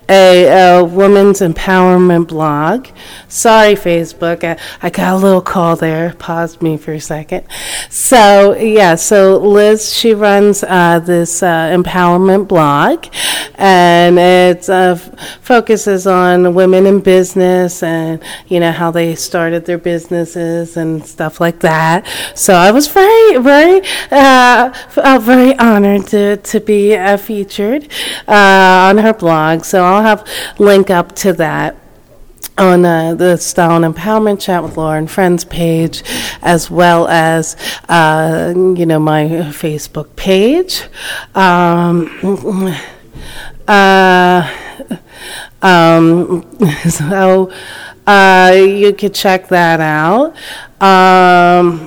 a, 0.09 0.79
a 0.79 0.83
women's 0.83 1.41
empowerment 1.41 2.27
blog. 2.27 2.87
Sorry, 3.27 3.75
Facebook, 3.75 4.43
I, 4.43 4.59
I 4.81 4.89
got 4.89 5.13
a 5.13 5.17
little 5.17 5.41
call 5.41 5.75
there. 5.75 6.13
Paused 6.17 6.61
me 6.61 6.77
for 6.77 6.93
a 6.93 6.99
second. 6.99 7.45
So, 7.89 8.55
yeah, 8.55 8.95
so 8.95 9.37
Liz, 9.37 9.93
she 9.93 10.13
runs 10.13 10.63
uh, 10.63 10.99
this 10.99 11.43
uh, 11.43 11.69
empowerment 11.71 12.47
blog, 12.47 13.05
and 13.55 14.17
it 14.17 14.69
uh, 14.69 14.95
focuses 15.41 16.07
on 16.07 16.55
women 16.55 16.85
in 16.85 16.99
business 17.01 17.83
and, 17.83 18.21
you 18.47 18.59
know, 18.59 18.71
how 18.71 18.91
they 18.91 19.15
started 19.15 19.65
their 19.65 19.77
businesses 19.77 20.76
and 20.77 21.05
stuff 21.05 21.39
like 21.39 21.59
that. 21.59 22.05
So 22.35 22.53
I 22.53 22.71
was 22.71 22.87
very, 22.87 23.37
very, 23.37 23.81
uh, 24.11 24.71
very 25.21 25.57
honored 25.57 26.07
to, 26.07 26.37
to 26.37 26.59
be 26.59 26.95
uh, 26.95 27.17
featured 27.17 27.87
uh, 28.27 28.89
on 28.89 28.97
her 28.97 29.13
blog. 29.13 29.63
So 29.63 29.83
I'll 29.83 30.03
have 30.03 30.27
link 30.59 30.89
up 30.89 31.13
to 31.17 31.33
that 31.33 31.75
on 32.57 32.85
uh, 32.85 33.13
the 33.13 33.37
Style 33.37 33.83
and 33.83 33.95
Empowerment 33.95 34.41
Chat 34.41 34.63
with 34.63 34.77
Laura 34.77 34.97
and 34.97 35.09
Friends 35.09 35.45
page, 35.45 36.03
as 36.41 36.71
well 36.71 37.07
as 37.07 37.55
uh, 37.87 38.53
you 38.55 38.85
know 38.85 38.99
my 38.99 39.25
Facebook 39.51 40.15
page. 40.15 40.83
Um, 41.35 42.07
uh, 43.67 44.53
um, 45.61 46.45
so 46.89 47.51
uh, 48.05 48.55
you 48.55 48.93
could 48.93 49.13
check 49.13 49.47
that 49.49 49.79
out. 49.79 50.35
Um, 50.79 51.79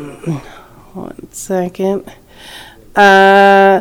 one 0.95 1.33
second. 1.33 2.13
Uh, 2.97 3.81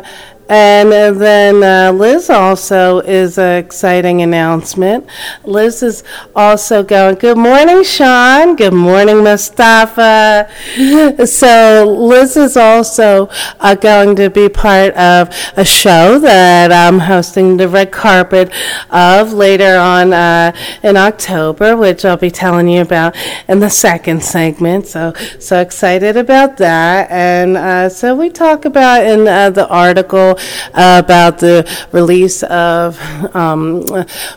and 0.50 0.90
then 1.20 1.62
uh, 1.62 1.92
Liz 1.96 2.28
also 2.28 2.98
is 2.98 3.38
an 3.38 3.58
exciting 3.58 4.20
announcement. 4.20 5.06
Liz 5.44 5.80
is 5.80 6.02
also 6.34 6.82
going, 6.82 7.14
Good 7.14 7.38
morning, 7.38 7.84
Sean. 7.84 8.56
Good 8.56 8.72
morning, 8.72 9.22
Mustafa. 9.22 10.50
so, 11.24 11.96
Liz 11.96 12.36
is 12.36 12.56
also 12.56 13.28
uh, 13.60 13.76
going 13.76 14.16
to 14.16 14.28
be 14.28 14.48
part 14.48 14.92
of 14.94 15.32
a 15.56 15.64
show 15.64 16.18
that 16.18 16.72
I'm 16.72 16.98
hosting 16.98 17.56
the 17.56 17.68
red 17.68 17.92
carpet 17.92 18.52
of 18.90 19.32
later 19.32 19.76
on 19.78 20.12
uh, 20.12 20.50
in 20.82 20.96
October, 20.96 21.76
which 21.76 22.04
I'll 22.04 22.16
be 22.16 22.32
telling 22.32 22.68
you 22.68 22.82
about 22.82 23.14
in 23.46 23.60
the 23.60 23.70
second 23.70 24.24
segment. 24.24 24.88
So, 24.88 25.12
so 25.38 25.60
excited 25.60 26.16
about 26.16 26.56
that. 26.56 27.08
And 27.08 27.56
uh, 27.56 27.88
so, 27.88 28.16
we 28.16 28.30
talk 28.30 28.64
about 28.64 29.04
in 29.04 29.28
uh, 29.28 29.50
the 29.50 29.68
article 29.68 30.39
about 30.72 31.38
the 31.38 31.68
release 31.92 32.42
of 32.44 32.98
um, 33.34 33.84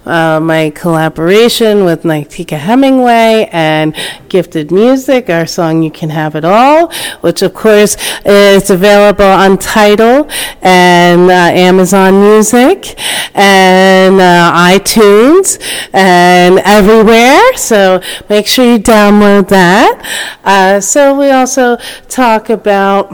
uh, 0.06 0.40
my 0.40 0.72
collaboration 0.76 1.86
with 1.86 2.04
Nightika 2.04 2.58
Hemingway 2.58 3.50
and 3.52 3.96
Gifted 4.30 4.72
Music, 4.72 5.30
our 5.30 5.46
song 5.46 5.84
You 5.84 5.92
Can 5.92 6.10
Have 6.10 6.36
It 6.36 6.46
All, 6.46 6.92
which 7.22 7.42
of 7.42 7.54
course 7.54 7.98
is 8.26 8.70
available 8.70 9.26
on 9.26 9.58
Tidal 9.58 10.30
and 10.62 11.30
uh, 11.30 11.34
Amazon 11.34 12.20
Music 12.20 12.96
and 13.36 14.20
uh, 14.20 14.52
iTunes 14.56 15.60
and 15.94 16.60
everywhere. 16.60 17.56
So 17.58 18.02
make 18.30 18.48
sure 18.48 18.66
you 18.66 18.80
download 18.80 19.48
that. 19.50 20.40
Uh, 20.44 20.80
so 20.80 21.18
we 21.18 21.30
also 21.32 21.78
talk 22.10 22.50
about 22.50 23.12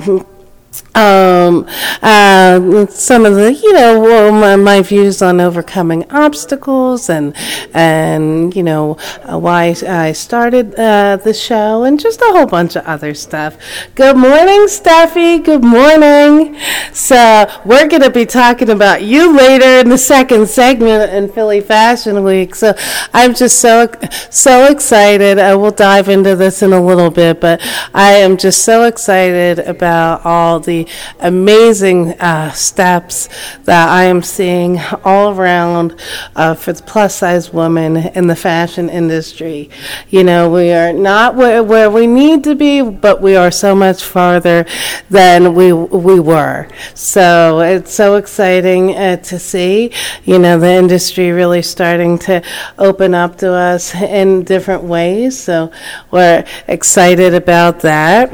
um, 1.00 1.66
uh, 2.02 2.86
some 2.88 3.26
of 3.26 3.36
the, 3.36 3.54
you 3.54 3.74
know, 3.74 4.32
my, 4.32 4.56
my, 4.56 4.82
views 4.82 5.22
on 5.22 5.40
overcoming 5.40 6.10
obstacles 6.12 7.10
and, 7.10 7.36
and 7.74 8.56
you 8.56 8.64
know, 8.64 8.98
uh, 9.24 9.38
why 9.38 9.76
I 9.88 10.12
started 10.12 10.76
uh, 10.76 11.18
the 11.18 11.34
show 11.34 11.84
and 11.84 12.00
just 12.00 12.22
a 12.22 12.26
whole 12.26 12.48
bunch 12.48 12.76
of 12.76 12.86
other 12.86 13.14
stuff. 13.14 13.58
Good 13.96 14.18
morning, 14.18 14.68
Steffi. 14.68 15.44
Good 15.44 15.64
morning. 15.64 16.58
So, 16.92 17.48
we're 17.66 17.88
going 17.88 18.02
to 18.02 18.10
be 18.10 18.26
talking 18.26 18.70
about 18.70 19.04
you 19.04 19.36
later 19.36 19.80
in 19.80 19.90
the 19.90 19.98
second 19.98 20.48
segment 20.48 21.14
in 21.14 21.32
Philly 21.32 21.62
Fashion 21.62 22.24
Week. 22.24 22.56
So, 22.56 22.74
I'm 23.14 23.36
just 23.36 23.60
so, 23.60 23.90
so 24.30 24.72
excited. 24.72 25.40
I 25.40 25.56
will 25.56 25.72
dive 25.72 26.10
into 26.10 26.36
this 26.36 26.62
in 26.62 26.74
a 26.74 26.84
little 26.84 27.12
bit, 27.12 27.40
but 27.40 27.62
I 27.94 28.14
am 28.14 28.38
just 28.38 28.64
so 28.64 28.84
excited 28.84 29.60
about 29.60 30.26
all 30.26 30.60
the 30.60 30.89
amazing 31.20 32.12
uh, 32.20 32.52
steps 32.52 33.30
that 33.66 33.90
I 33.90 34.04
am 34.04 34.22
seeing 34.22 34.80
all 35.04 35.40
around 35.40 36.00
uh, 36.36 36.56
for 36.56 36.74
the 36.74 36.84
plus 36.84 37.16
size 37.16 37.52
woman 37.54 37.98
in 37.98 38.28
the 38.28 38.36
fashion 38.36 38.90
industry. 38.90 39.70
You 40.10 40.24
know, 40.24 40.50
we 40.50 40.72
are 40.72 40.94
not 40.94 41.36
where, 41.36 41.64
where 41.64 41.90
we 41.90 42.08
need 42.08 42.44
to 42.46 42.56
be, 42.56 42.82
but 42.82 43.22
we 43.22 43.36
are 43.36 43.52
so 43.52 43.76
much 43.76 44.04
farther 44.04 44.66
than 45.10 45.54
we, 45.54 45.74
we 45.74 46.20
were. 46.20 46.68
So 46.94 47.60
it's 47.60 47.94
so 47.94 48.16
exciting 48.16 48.96
uh, 48.96 49.18
to 49.18 49.40
see, 49.40 49.92
you 50.24 50.40
know, 50.40 50.60
the 50.60 50.74
industry 50.74 51.32
really 51.32 51.62
starting 51.62 52.18
to 52.20 52.44
open 52.78 53.14
up 53.14 53.38
to 53.38 53.54
us 53.54 53.94
in 53.96 54.44
different 54.44 54.84
ways. 54.84 55.40
So 55.40 55.72
we're 56.12 56.46
excited 56.68 57.34
about 57.34 57.80
that. 57.82 58.34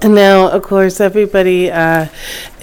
And 0.00 0.14
now, 0.14 0.48
of 0.48 0.62
course, 0.62 1.00
everybody 1.00 1.70
uh, 1.72 2.06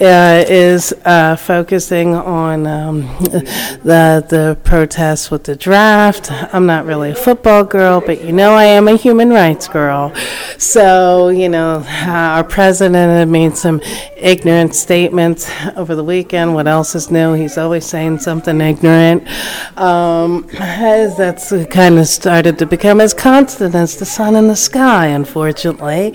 uh, 0.00 0.44
is 0.48 0.92
uh, 1.04 1.36
focusing 1.36 2.14
on 2.14 2.66
um, 2.66 3.00
the 3.20 4.24
the 4.28 4.58
protests 4.64 5.30
with 5.30 5.44
the 5.44 5.56
draft. 5.56 6.30
I'm 6.52 6.66
not 6.66 6.84
really 6.84 7.10
a 7.10 7.14
football 7.14 7.64
girl, 7.64 8.00
but 8.00 8.22
you 8.22 8.32
know 8.32 8.52
I 8.52 8.64
am 8.64 8.88
a 8.88 8.96
human 8.96 9.30
rights 9.30 9.68
girl. 9.68 10.12
So 10.58 11.28
you 11.28 11.48
know 11.48 11.84
our 12.06 12.44
president 12.44 13.10
had 13.10 13.28
made 13.28 13.56
some 13.56 13.80
ignorant 14.16 14.74
statements 14.74 15.50
over 15.76 15.94
the 15.94 16.04
weekend. 16.04 16.54
What 16.54 16.66
else 16.66 16.94
is 16.94 17.10
new? 17.10 17.32
He's 17.34 17.56
always 17.56 17.86
saying 17.86 18.18
something 18.18 18.60
ignorant. 18.60 19.26
Um, 19.78 20.46
that's 20.52 21.52
kind 21.66 21.98
of 21.98 22.06
started 22.06 22.58
to 22.58 22.66
become 22.66 23.00
as 23.00 23.14
constant 23.14 23.74
as 23.74 23.96
the 23.96 24.04
sun 24.04 24.36
in 24.36 24.48
the 24.48 24.56
sky, 24.56 25.06
unfortunately. 25.06 26.14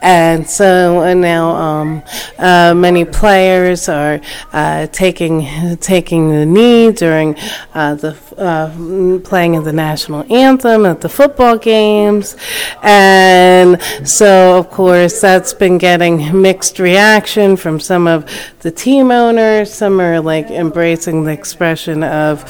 And 0.00 0.48
so 0.48 1.02
and 1.02 1.20
now 1.20 1.50
um, 1.50 2.02
uh, 2.38 2.74
many 2.74 3.04
players 3.18 3.88
are 3.88 4.20
uh, 4.52 4.86
taking 4.88 5.76
taking 5.78 6.30
the 6.30 6.46
knee 6.46 6.92
during 6.92 7.34
uh, 7.74 7.94
the 7.96 8.16
uh, 8.38 9.28
playing 9.28 9.56
of 9.56 9.64
the 9.64 9.72
national 9.72 10.32
anthem 10.32 10.86
at 10.86 11.00
the 11.00 11.08
football 11.08 11.58
games, 11.58 12.36
and 12.82 13.80
so 14.04 14.58
of 14.58 14.70
course 14.70 15.20
that's 15.20 15.52
been 15.52 15.78
getting 15.78 16.40
mixed 16.40 16.78
reaction 16.78 17.56
from 17.56 17.80
some 17.80 18.06
of 18.06 18.24
the 18.60 18.70
team 18.70 19.10
owners. 19.10 19.72
Some 19.72 20.00
are 20.00 20.20
like 20.20 20.50
embracing 20.50 21.24
the 21.24 21.32
expression 21.32 22.04
of 22.04 22.44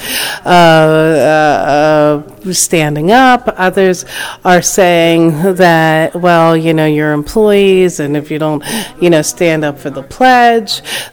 uh, 0.45 0.49
uh, 0.49 2.53
standing 2.53 3.11
up. 3.11 3.49
Others 3.57 4.05
are 4.45 4.63
saying 4.63 5.55
that 5.55 6.15
well, 6.15 6.57
you 6.57 6.75
know, 6.75 6.87
you're 6.87 7.13
employees, 7.13 8.01
and 8.01 8.17
if 8.17 8.31
you 8.31 8.39
don't, 8.39 8.63
you 9.01 9.09
know, 9.09 9.23
stand 9.23 9.65
up 9.65 9.79
for 9.79 9.91
the 9.91 10.03
pledge, 10.03 10.58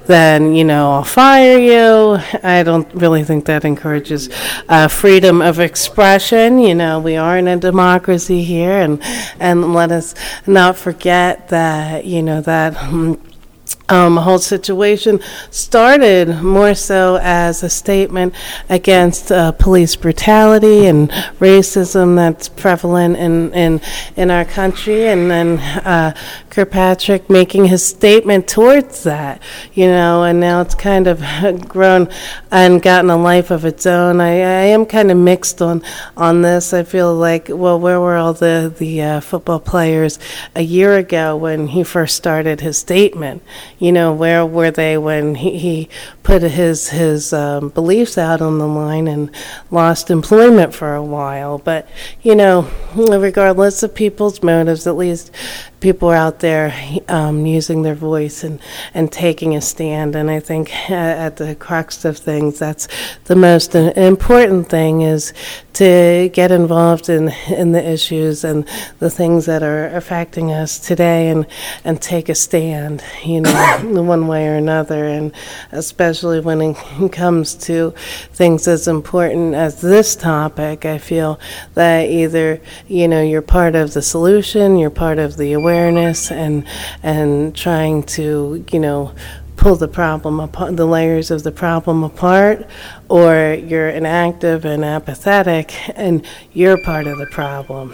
then 0.06 0.56
you 0.56 0.64
know 0.64 0.92
I'll 0.92 1.04
fire 1.04 1.58
you. 1.58 2.20
I 2.44 2.64
don't 2.64 2.92
really 2.94 3.24
think 3.24 3.46
that 3.46 3.66
encourages 3.66 4.30
uh, 4.70 4.88
freedom 4.88 5.42
of 5.42 5.60
expression. 5.60 6.60
You 6.60 6.76
know, 6.76 7.00
we 7.00 7.16
are 7.16 7.38
in 7.38 7.48
a 7.48 7.58
democracy 7.58 8.44
here, 8.44 8.80
and 8.80 9.02
and 9.40 9.74
let 9.74 9.92
us 9.92 10.16
not 10.48 10.78
forget 10.78 11.50
that 11.50 12.06
you 12.06 12.22
know 12.22 12.42
that. 12.42 12.76
Um, 12.78 13.22
um, 13.90 14.18
whole 14.18 14.40
situation 14.40 15.20
started 15.52 16.42
more 16.42 16.74
so 16.74 17.20
as 17.22 17.64
a 17.64 17.70
statement 17.70 18.34
against 18.70 19.32
uh, 19.32 19.52
police 19.52 19.96
brutality 19.96 20.88
and 20.88 21.10
racism 21.40 22.16
that's 22.16 22.50
prevalent 22.50 23.16
in, 23.18 23.54
in, 23.54 23.82
in 24.16 24.32
our 24.32 24.46
country, 24.46 25.08
and 25.08 25.30
then 25.30 25.60
uh, 25.86 26.16
Kaepernick 26.50 27.30
making 27.30 27.66
his 27.66 27.86
statement 27.86 28.48
towards 28.48 29.04
that, 29.04 29.42
you 29.74 29.88
know, 29.88 30.24
and 30.24 30.40
now 30.40 30.62
it's 30.62 30.76
kind 30.76 31.08
of 31.08 31.22
grown 31.68 32.10
and 32.50 32.82
gotten 32.82 33.10
a 33.10 33.18
life 33.18 33.52
of 33.52 33.66
its 33.66 33.86
own. 33.86 34.22
I, 34.22 34.32
I 34.32 34.66
am 34.68 34.86
kind 34.86 35.12
of 35.12 35.18
mixed 35.18 35.62
on, 35.62 35.84
on 36.16 36.42
this. 36.42 36.74
I 36.74 36.84
feel 36.84 37.14
like, 37.14 37.48
well, 37.50 37.80
where 37.80 38.00
were 38.00 38.16
all 38.16 38.34
the, 38.34 38.74
the 38.78 39.02
uh, 39.02 39.20
football 39.20 39.60
players 39.60 40.18
a 40.56 40.62
year 40.62 40.98
ago 40.98 41.36
when 41.36 41.68
he 41.68 41.84
first 41.84 42.16
started 42.16 42.62
his 42.62 42.78
statement? 42.78 43.44
You 43.78 43.92
know, 43.92 44.14
where 44.14 44.46
were 44.46 44.72
they 44.72 44.98
when 44.98 45.36
he, 45.36 45.58
he 45.58 45.90
put 46.24 46.42
his, 46.42 46.90
his 46.90 47.34
um, 47.34 47.70
beliefs 47.70 48.18
out 48.18 48.42
on 48.42 48.58
the 48.58 48.68
line 48.68 49.08
and 49.08 49.30
lost 49.70 50.10
employment 50.10 50.74
for 50.74 50.96
a 50.96 51.04
while? 51.04 51.58
But, 51.58 51.88
you 52.22 52.36
know, 52.36 52.70
regardless 52.96 53.84
of 53.84 53.94
people's 53.94 54.42
motives, 54.42 54.88
at 54.88 54.96
least 54.96 55.32
people 55.80 56.10
are 56.10 56.16
out 56.16 56.40
there 56.40 56.74
um, 57.08 57.46
using 57.46 57.84
their 57.84 57.96
voice 57.96 58.44
and, 58.44 58.60
and 58.94 59.12
taking 59.12 59.56
a 59.56 59.62
stand. 59.62 60.16
And 60.16 60.30
I 60.32 60.40
think 60.40 60.90
at 60.90 61.38
the 61.38 61.56
crux 61.56 62.06
of 62.06 62.18
things, 62.18 62.60
that's 62.60 62.88
the 63.26 63.36
most 63.36 63.76
important 63.76 64.70
thing 64.70 65.02
is 65.02 65.34
to 65.74 66.30
get 66.34 66.52
involved 66.52 67.10
in, 67.10 67.30
in 67.50 67.74
the 67.74 67.86
issues 67.86 68.46
and 68.46 68.66
the 69.00 69.10
things 69.10 69.46
that 69.46 69.62
are 69.62 69.88
affecting 69.88 70.52
us 70.52 70.80
today 70.80 71.28
and, 71.28 71.46
and 71.84 72.02
take 72.02 72.30
a 72.30 72.36
stand, 72.36 73.04
you 73.24 73.42
know, 73.42 73.82
one 73.84 74.28
way 74.28 74.48
or 74.48 74.56
another. 74.56 75.06
And 75.06 75.34
especially 75.72 76.40
when 76.40 76.62
it 76.62 77.12
comes 77.12 77.54
to 77.56 77.94
things 78.32 78.68
as 78.68 78.88
important 78.88 79.54
as 79.54 79.82
this 79.82 80.16
topic, 80.16 80.86
I 80.86 80.98
feel 80.98 81.40
that 81.74 82.10
either, 82.10 82.62
you 82.88 83.08
know, 83.08 83.22
you're 83.22 83.42
part 83.42 83.76
of 83.76 83.94
the 83.94 84.02
solution, 84.02 84.78
you're 84.78 84.90
part 84.90 85.20
of 85.20 85.36
the 85.36 85.54
awareness 85.54 85.75
awareness 85.76 86.32
and 86.32 86.66
and 87.04 87.56
trying 87.56 88.04
to 88.04 88.64
you 88.72 88.80
know 88.80 89.14
pull 89.58 89.76
the 89.76 89.88
problem 89.88 90.40
apart, 90.40 90.76
the 90.76 90.86
layers 90.86 91.32
of 91.32 91.44
the 91.44 91.52
problem 91.52 92.04
apart, 92.04 92.66
or 93.10 93.54
you're 93.54 93.90
inactive 93.90 94.66
and 94.66 94.84
apathetic, 94.84 95.74
and 95.98 96.26
you're 96.54 96.78
part 96.84 97.08
of 97.08 97.18
the 97.18 97.26
problem. 97.26 97.94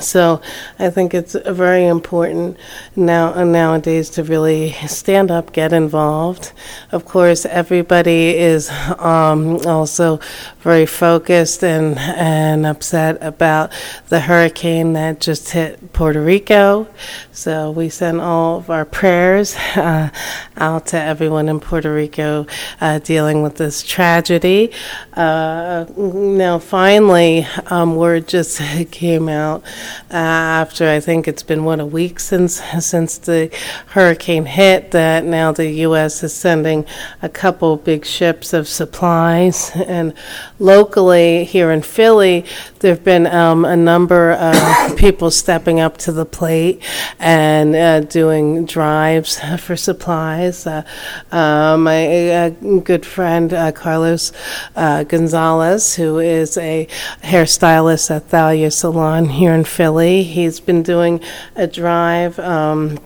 So 0.00 0.40
I 0.78 0.88
think 0.90 1.12
it's 1.14 1.36
very 1.46 1.86
important 1.86 2.56
now 2.96 3.44
nowadays 3.44 4.08
to 4.10 4.24
really 4.24 4.72
stand 4.86 5.30
up, 5.30 5.52
get 5.52 5.72
involved. 5.72 6.52
Of 6.90 7.04
course, 7.04 7.44
everybody 7.44 8.36
is 8.36 8.70
um, 8.98 9.58
also 9.66 10.18
very 10.62 10.86
focused 10.86 11.64
and 11.64 11.98
and 11.98 12.64
upset 12.64 13.18
about 13.20 13.72
the 14.08 14.20
hurricane 14.20 14.92
that 14.92 15.20
just 15.20 15.50
hit 15.50 15.92
Puerto 15.92 16.22
Rico. 16.22 16.86
So 17.32 17.70
we 17.70 17.88
send 17.88 18.20
all 18.20 18.58
of 18.58 18.70
our 18.70 18.84
prayers 18.84 19.56
uh, 19.76 20.10
out 20.56 20.86
to 20.88 21.00
everyone 21.00 21.48
in 21.48 21.58
Puerto 21.58 21.92
Rico 21.92 22.46
uh, 22.80 23.00
dealing 23.00 23.42
with 23.42 23.56
this 23.56 23.82
tragedy. 23.82 24.72
Uh, 25.14 25.86
now, 25.96 26.58
finally, 26.58 27.46
um, 27.66 27.96
word 27.96 28.28
just 28.28 28.60
came 28.92 29.28
out 29.28 29.62
uh, 30.10 30.16
after 30.16 30.88
I 30.88 31.00
think 31.00 31.26
it's 31.26 31.42
been 31.42 31.64
what 31.64 31.80
a 31.80 31.86
week 31.86 32.20
since 32.20 32.62
since 32.80 33.18
the 33.18 33.50
hurricane 33.88 34.46
hit 34.46 34.92
that 34.92 35.24
now 35.24 35.50
the 35.50 35.68
U.S. 35.86 36.22
is 36.22 36.32
sending 36.32 36.86
a 37.20 37.28
couple 37.28 37.76
big 37.76 38.04
ships 38.04 38.52
of 38.52 38.68
supplies 38.68 39.70
and 39.74 40.14
locally 40.62 41.44
here 41.44 41.70
in 41.70 41.82
Philly 41.82 42.44
there 42.78 42.94
have 42.94 43.04
been 43.04 43.26
um, 43.26 43.64
a 43.64 43.76
number 43.76 44.32
of 44.32 44.96
people 44.96 45.30
stepping 45.30 45.80
up 45.80 45.98
to 45.98 46.12
the 46.12 46.24
plate 46.24 46.82
and 47.18 47.74
uh, 47.74 48.00
doing 48.00 48.64
drives 48.64 49.38
for 49.58 49.76
supplies. 49.76 50.66
Uh, 50.66 50.82
uh, 51.30 51.76
my 51.76 52.54
good 52.84 53.04
friend 53.04 53.52
uh, 53.52 53.72
Carlos 53.72 54.32
uh, 54.76 55.04
Gonzalez, 55.04 55.96
who 55.96 56.18
is 56.18 56.56
a 56.56 56.86
hairstylist 57.22 58.10
at 58.10 58.28
Thalia 58.28 58.70
Salon 58.70 59.28
here 59.28 59.52
in 59.52 59.64
Philly, 59.64 60.22
he's 60.22 60.60
been 60.60 60.82
doing 60.82 61.20
a 61.56 61.66
drive. 61.66 62.38
Um, 62.38 62.98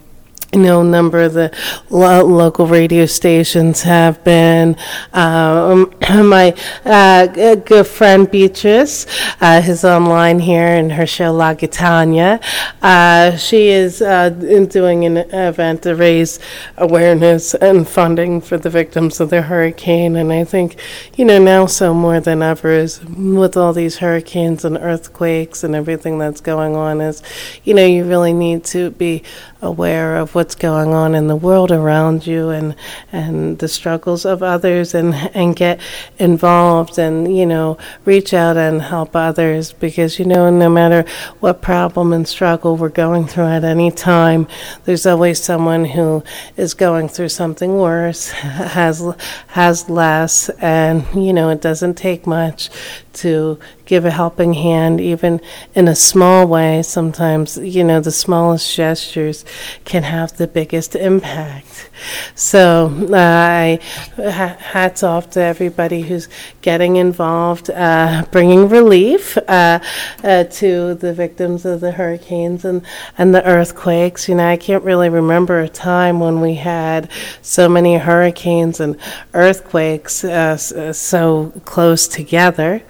you 0.53 0.63
know, 0.63 0.81
a 0.81 0.85
number 0.85 1.23
of 1.23 1.35
the 1.35 1.55
lo- 1.91 2.25
local 2.25 2.67
radio 2.67 3.05
stations 3.05 3.83
have 3.83 4.23
been. 4.25 4.77
Um, 5.13 5.93
my 6.09 6.55
uh, 6.85 7.27
good 7.27 7.87
friend 7.87 8.31
Beatrice 8.31 9.07
uh, 9.41 9.61
is 9.65 9.85
online 9.85 10.39
here 10.39 10.69
in 10.69 10.91
her 10.91 11.07
show 11.07 11.33
La 11.33 11.55
Gitania. 11.55 12.41
Uh, 12.81 13.37
she 13.37 13.69
is 13.69 14.01
uh, 14.01 14.31
doing 14.31 15.05
an 15.05 15.17
event 15.17 15.83
to 15.83 15.95
raise 15.95 16.39
awareness 16.77 17.55
and 17.55 17.87
funding 17.87 18.41
for 18.41 18.57
the 18.57 18.71
victims 18.71 19.21
of 19.21 19.31
the 19.31 19.43
hurricane. 19.43 20.15
And 20.17 20.33
I 20.33 20.45
think, 20.45 20.77
you 21.17 21.25
know, 21.25 21.43
now 21.43 21.67
so 21.67 21.93
more 21.93 22.21
than 22.21 22.43
ever 22.43 22.71
is 22.71 23.05
with 23.05 23.57
all 23.57 23.73
these 23.73 23.99
hurricanes 23.99 24.65
and 24.65 24.79
earthquakes 24.79 25.65
and 25.65 25.75
everything 25.75 26.19
that's 26.19 26.41
going 26.41 26.77
on 26.77 27.01
is, 27.01 27.23
you 27.65 27.75
know, 27.75 27.85
you 27.85 28.05
really 28.05 28.33
need 28.33 28.65
to 28.67 28.91
be 28.93 29.23
aware 29.61 30.17
of 30.17 30.36
what's 30.37 30.55
going 30.55 30.93
on 30.93 31.15
in 31.15 31.29
the 31.29 31.35
world 31.35 31.73
around 31.73 32.27
you 32.27 32.51
and 32.51 32.77
and 33.11 33.59
the 33.59 33.67
struggles 33.67 34.27
of 34.27 34.43
others 34.43 34.95
and 34.95 35.15
and 35.35 35.57
get 35.57 35.81
involved 36.19 36.99
and 36.99 37.35
you 37.35 37.47
know 37.47 37.79
reach 38.05 38.35
out 38.35 38.55
and 38.55 38.83
help 38.83 39.17
others. 39.17 39.73
Because 39.73 40.19
you 40.19 40.27
know 40.27 40.51
no 40.51 40.69
matter 40.69 41.07
what 41.41 41.63
problem 41.63 42.13
and 42.13 42.29
struggle 42.29 42.77
we're 42.77 42.91
going 42.91 43.27
through 43.27 43.47
at 43.47 43.65
any 43.65 43.91
time 43.91 44.47
there's 44.85 45.07
always 45.07 45.43
someone 45.43 45.87
who 45.87 46.23
is 46.59 46.75
going 46.75 47.09
through 47.09 47.31
something 47.31 47.79
worse 47.79 48.29
has 48.79 49.03
has 49.49 49.89
less. 49.89 50.51
And 50.61 51.07
you 51.15 51.33
know 51.33 51.49
it 51.49 51.63
doesn't 51.63 51.95
take 51.95 52.27
much 52.27 52.69
to 53.17 53.59
give 53.87 54.05
a 54.05 54.11
helping 54.11 54.53
hand, 54.53 55.01
even 55.01 55.41
in 55.75 55.89
a 55.89 55.95
small 55.95 56.47
way. 56.47 56.83
Sometimes, 56.83 57.57
you 57.57 57.85
know, 57.85 58.01
the 58.01 58.11
smallest 58.11 58.75
gestures 58.75 59.45
can 59.85 60.03
have 60.03 60.37
the 60.37 60.47
biggest 60.47 60.95
impact. 60.97 61.89
So, 62.35 62.93
uh, 63.11 63.17
I 63.17 63.81
hats 64.17 65.03
off 65.03 65.31
to 65.31 65.41
everybody 65.41 66.03
who's 66.03 66.29
getting 66.61 66.97
involved, 66.97 67.71
uh, 67.71 68.25
bringing 68.31 68.69
relief 68.69 69.39
uh, 69.49 69.81
uh, 70.23 70.45
to 70.45 70.95
the 70.95 71.13
victims 71.15 71.65
of 71.65 71.81
the 71.81 71.93
hurricanes 71.93 72.65
and, 72.65 72.83
and 73.17 73.35
the 73.35 73.45
earthquakes. 73.45 74.29
You 74.29 74.35
know, 74.35 74.47
I 74.47 74.57
can't 74.57 74.85
really 74.85 75.09
remember 75.09 75.61
a 75.61 75.69
time 75.69 76.21
when 76.21 76.41
we 76.41 76.55
had 76.55 77.11
so 77.41 77.69
many 77.69 77.97
hurricanes 77.97 78.81
and 78.81 78.97
earthquakes 79.33 80.25
uh, 80.25 80.57
so 80.57 81.53
close 81.65 82.09
together. 82.09 82.83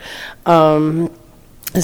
Um, 0.44 1.10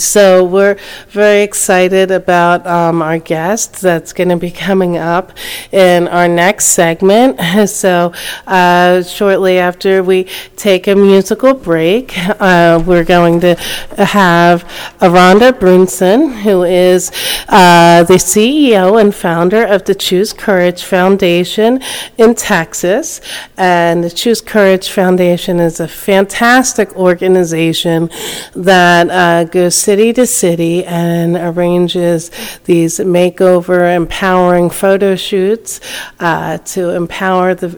so 0.00 0.44
we're 0.44 0.78
very 1.08 1.42
excited 1.42 2.10
about 2.10 2.66
um, 2.66 3.02
our 3.02 3.18
guest 3.18 3.80
that's 3.80 4.12
going 4.12 4.28
to 4.28 4.36
be 4.36 4.50
coming 4.50 4.96
up 4.96 5.32
in 5.70 6.08
our 6.08 6.28
next 6.28 6.66
segment. 6.66 7.38
So 7.72 8.12
uh, 8.46 9.02
shortly 9.02 9.58
after 9.58 10.02
we 10.02 10.24
take 10.56 10.88
a 10.88 10.94
musical 10.94 11.54
break, 11.54 12.12
uh, 12.18 12.82
we're 12.84 13.04
going 13.04 13.40
to 13.40 13.54
have 13.98 14.64
Rhonda 14.98 15.58
Brunson, 15.58 16.30
who 16.30 16.64
is 16.64 17.10
uh, 17.48 18.04
the 18.04 18.14
CEO 18.14 19.00
and 19.00 19.14
founder 19.14 19.64
of 19.64 19.84
the 19.84 19.94
Choose 19.94 20.32
Courage 20.32 20.82
Foundation 20.84 21.80
in 22.18 22.34
Texas. 22.34 23.20
And 23.56 24.02
the 24.04 24.10
Choose 24.10 24.40
Courage 24.40 24.90
Foundation 24.90 25.60
is 25.60 25.80
a 25.80 25.88
fantastic 25.88 26.94
organization 26.96 28.10
that 28.54 29.10
uh, 29.10 29.44
goes 29.44 29.81
city 29.86 30.12
to 30.18 30.26
city 30.26 30.76
and 30.84 31.36
arranges 31.48 32.30
these 32.70 32.94
makeover, 33.18 33.80
empowering 34.02 34.70
photo 34.70 35.16
shoots 35.16 35.80
uh, 36.20 36.58
to 36.74 36.90
empower 37.02 37.48
the 37.62 37.70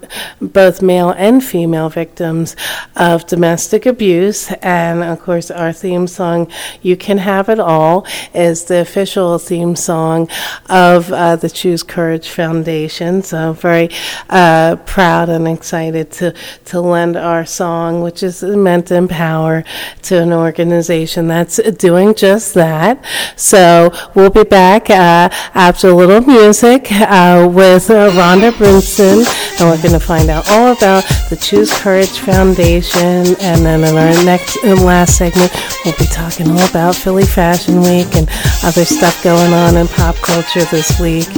both 0.59 0.83
male 0.83 1.13
and 1.27 1.37
female 1.53 1.89
victims 2.03 2.57
of 2.97 3.27
domestic 3.35 3.87
abuse. 3.95 4.41
And 4.63 5.03
of 5.13 5.17
course, 5.27 5.51
our 5.51 5.73
theme 5.73 6.07
song, 6.07 6.39
"You 6.83 6.97
Can 7.07 7.19
Have 7.19 7.49
It 7.55 7.61
All," 7.73 8.07
is 8.35 8.65
the 8.71 8.81
official 8.87 9.39
theme 9.39 9.75
song 9.77 10.29
of 10.69 11.01
uh, 11.13 11.37
the 11.37 11.51
Choose 11.59 11.83
Courage 11.97 12.29
Foundation. 12.41 13.23
So 13.23 13.39
very 13.69 13.89
uh, 14.29 14.77
proud 14.95 15.29
and 15.37 15.47
excited 15.57 16.07
to 16.19 16.27
to 16.71 16.77
lend 16.95 17.17
our 17.17 17.45
song, 17.47 18.03
which 18.07 18.21
is 18.23 18.43
meant 18.43 18.85
to 18.89 18.95
empower, 19.05 19.65
to 20.09 20.15
an 20.27 20.33
organization 20.33 21.29
that's 21.29 21.57
doing 21.79 21.94
just 21.95 22.55
that. 22.55 23.05
So 23.37 23.93
we'll 24.15 24.31
be 24.31 24.43
back 24.43 24.91
uh, 24.91 25.29
after 25.55 25.89
a 25.91 25.95
little 25.95 26.21
music 26.21 26.89
uh, 26.91 27.49
with 27.51 27.89
uh, 27.91 28.11
Rhonda 28.11 28.51
Brinson, 28.51 29.25
and 29.61 29.71
we're 29.71 29.81
going 29.81 29.99
to 29.99 30.05
find 30.05 30.29
out 30.29 30.51
all 30.51 30.73
about 30.73 31.05
the 31.31 31.37
Choose 31.37 31.73
Courage 31.79 32.19
Foundation. 32.19 33.37
And 33.41 33.65
then 33.65 33.85
in 33.85 33.97
our 33.97 34.25
next 34.25 34.57
and 34.65 34.81
last 34.83 35.19
segment, 35.19 35.53
we'll 35.85 35.97
be 35.99 36.07
talking 36.07 36.51
all 36.51 36.69
about 36.69 36.97
Philly 36.97 37.25
Fashion 37.27 37.81
Week 37.81 38.17
and 38.17 38.29
other 38.65 38.85
stuff 38.85 39.23
going 39.23 39.53
on 39.53 39.77
in 39.77 39.87
pop 39.89 40.17
culture 40.17 40.65
this 40.65 40.99
week, 40.99 41.29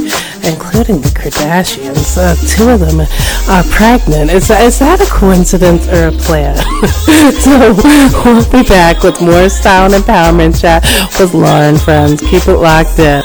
including 0.44 1.00
the 1.02 1.12
Kardashians. 1.12 2.16
Uh, 2.16 2.34
two 2.48 2.70
of 2.70 2.80
them 2.80 3.00
are 3.50 3.64
pregnant. 3.70 4.30
Is 4.30 4.48
is 4.50 4.78
that 4.78 5.00
a 5.00 5.10
coincidence 5.10 5.86
or 5.88 6.08
a 6.08 6.12
plan? 6.12 6.56
so 7.44 7.74
we'll 8.24 8.50
be 8.50 8.66
back 8.68 9.02
with 9.02 9.20
more 9.20 9.48
style 9.48 9.92
and 9.92 10.02
empowerment 10.02 10.35
chat 10.52 10.84
with 11.18 11.34
Lauren 11.34 11.76
friends. 11.76 12.20
Keep 12.20 12.48
it 12.48 12.56
locked 12.56 12.98
in. 12.98 13.22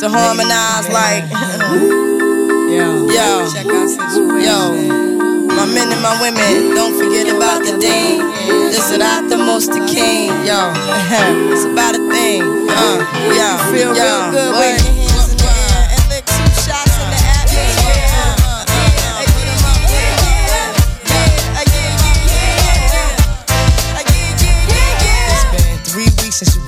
To 0.00 0.08
harmonize 0.08 0.88
like. 0.88 1.28
yo, 2.72 3.04
yo, 3.16 3.44
check 3.52 3.66
out. 3.66 3.90
Yo. 4.40 4.72
My 5.44 5.66
men 5.66 5.92
and 5.92 6.00
my 6.00 6.16
women, 6.22 6.74
don't 6.74 6.96
forget 6.96 7.28
about 7.28 7.60
the 7.64 7.76
dean. 7.78 8.24
This 8.72 8.90
is 8.90 8.96
not 8.96 9.28
the 9.28 9.36
most 9.36 9.72
the 9.72 9.84
king, 9.86 10.30
yo. 10.46 10.72
it's 11.52 11.66
about 11.66 11.96
a 11.96 12.08
thing, 12.08 12.40
uh, 12.70 12.96
yo, 13.36 13.58
feel 13.72 13.94
yo, 13.94 14.99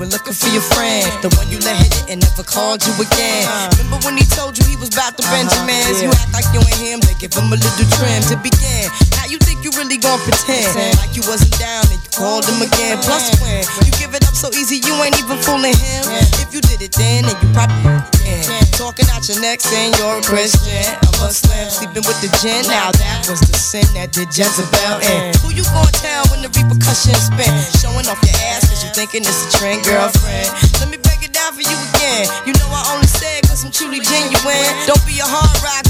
were 0.03 0.11
looking 0.11 0.33
for 0.33 0.51
your 0.51 0.61
friend. 0.75 1.07
The 1.23 1.31
one 1.39 1.47
you 1.47 1.59
let 1.63 1.79
hit 1.79 1.95
it 1.95 2.05
and 2.11 2.19
never 2.19 2.43
called 2.43 2.83
you 2.83 2.93
again. 2.99 3.47
Remember 3.79 4.03
when 4.03 4.17
he 4.19 4.25
told 4.27 4.59
you 4.59 4.65
he 4.67 4.75
was 4.75 4.91
about 4.91 5.15
the 5.15 5.23
uh-huh, 5.23 5.31
Benjamins? 5.31 6.03
You 6.03 6.11
act 6.11 6.35
like 6.35 6.47
you 6.51 6.59
ain't 6.59 6.81
him, 6.83 6.99
they 7.07 7.15
give 7.15 7.31
him 7.31 7.47
a 7.47 7.57
little 7.57 7.87
trim 7.95 8.19
to 8.27 8.35
begin. 8.43 8.91
You 9.33 9.41
think 9.41 9.65
you 9.65 9.73
really 9.81 9.97
gon' 9.97 10.21
pretend 10.21 10.77
like 11.01 11.17
you 11.17 11.25
wasn't 11.25 11.57
down 11.57 11.81
and 11.89 11.97
you 11.97 12.11
called 12.13 12.45
him 12.45 12.61
again. 12.61 13.01
Plus 13.01 13.33
when 13.41 13.81
you 13.81 13.93
give 13.97 14.13
it 14.13 14.21
up 14.29 14.37
so 14.37 14.53
easy, 14.53 14.77
you 14.77 14.93
ain't 15.01 15.17
even 15.17 15.41
fooling 15.41 15.73
him. 15.73 16.05
If 16.37 16.53
you 16.53 16.61
did 16.61 16.85
it 16.85 16.93
then, 16.93 17.25
then 17.25 17.33
you 17.41 17.49
probably 17.49 17.81
can. 18.13 18.45
Talking 18.77 19.09
out 19.09 19.25
your 19.25 19.41
neck 19.41 19.57
saying 19.57 19.97
you're 19.97 20.21
a 20.21 20.21
Christian, 20.21 20.85
a 20.85 21.09
Muslim, 21.17 21.65
sleeping 21.65 22.05
with 22.05 22.21
the 22.21 22.29
gin. 22.45 22.61
Now 22.69 22.93
that 22.93 23.25
was 23.25 23.41
the 23.41 23.57
sin 23.57 23.89
that 23.97 24.13
did 24.13 24.29
Jezebel 24.29 25.01
in. 25.01 25.33
Who 25.41 25.49
you 25.49 25.65
gon' 25.65 25.89
tell 25.97 26.29
when 26.29 26.45
the 26.45 26.53
repercussions 26.53 27.33
spin? 27.33 27.49
Showing 27.81 28.05
off 28.05 28.21
your 28.21 28.37
ass 28.53 28.69
cause 28.69 28.85
you 28.85 28.93
thinking 28.93 29.25
it's 29.25 29.49
a 29.49 29.57
friend, 29.57 29.81
girlfriend. 29.81 30.45
Let 30.77 30.93
me 30.93 31.01
break 31.01 31.25
it 31.25 31.33
down 31.33 31.57
for 31.57 31.65
you 31.65 31.77
again. 31.97 32.29
You 32.45 32.53
know 32.61 32.69
I 32.69 32.85
only 32.93 33.09
say 33.09 33.41
it 33.41 33.49
cause 33.49 33.65
I'm 33.65 33.73
truly 33.73 33.97
genuine. 33.97 34.61
Don't 34.85 35.01
be 35.09 35.17
a 35.17 35.25
hard 35.25 35.57
rock 35.65 35.89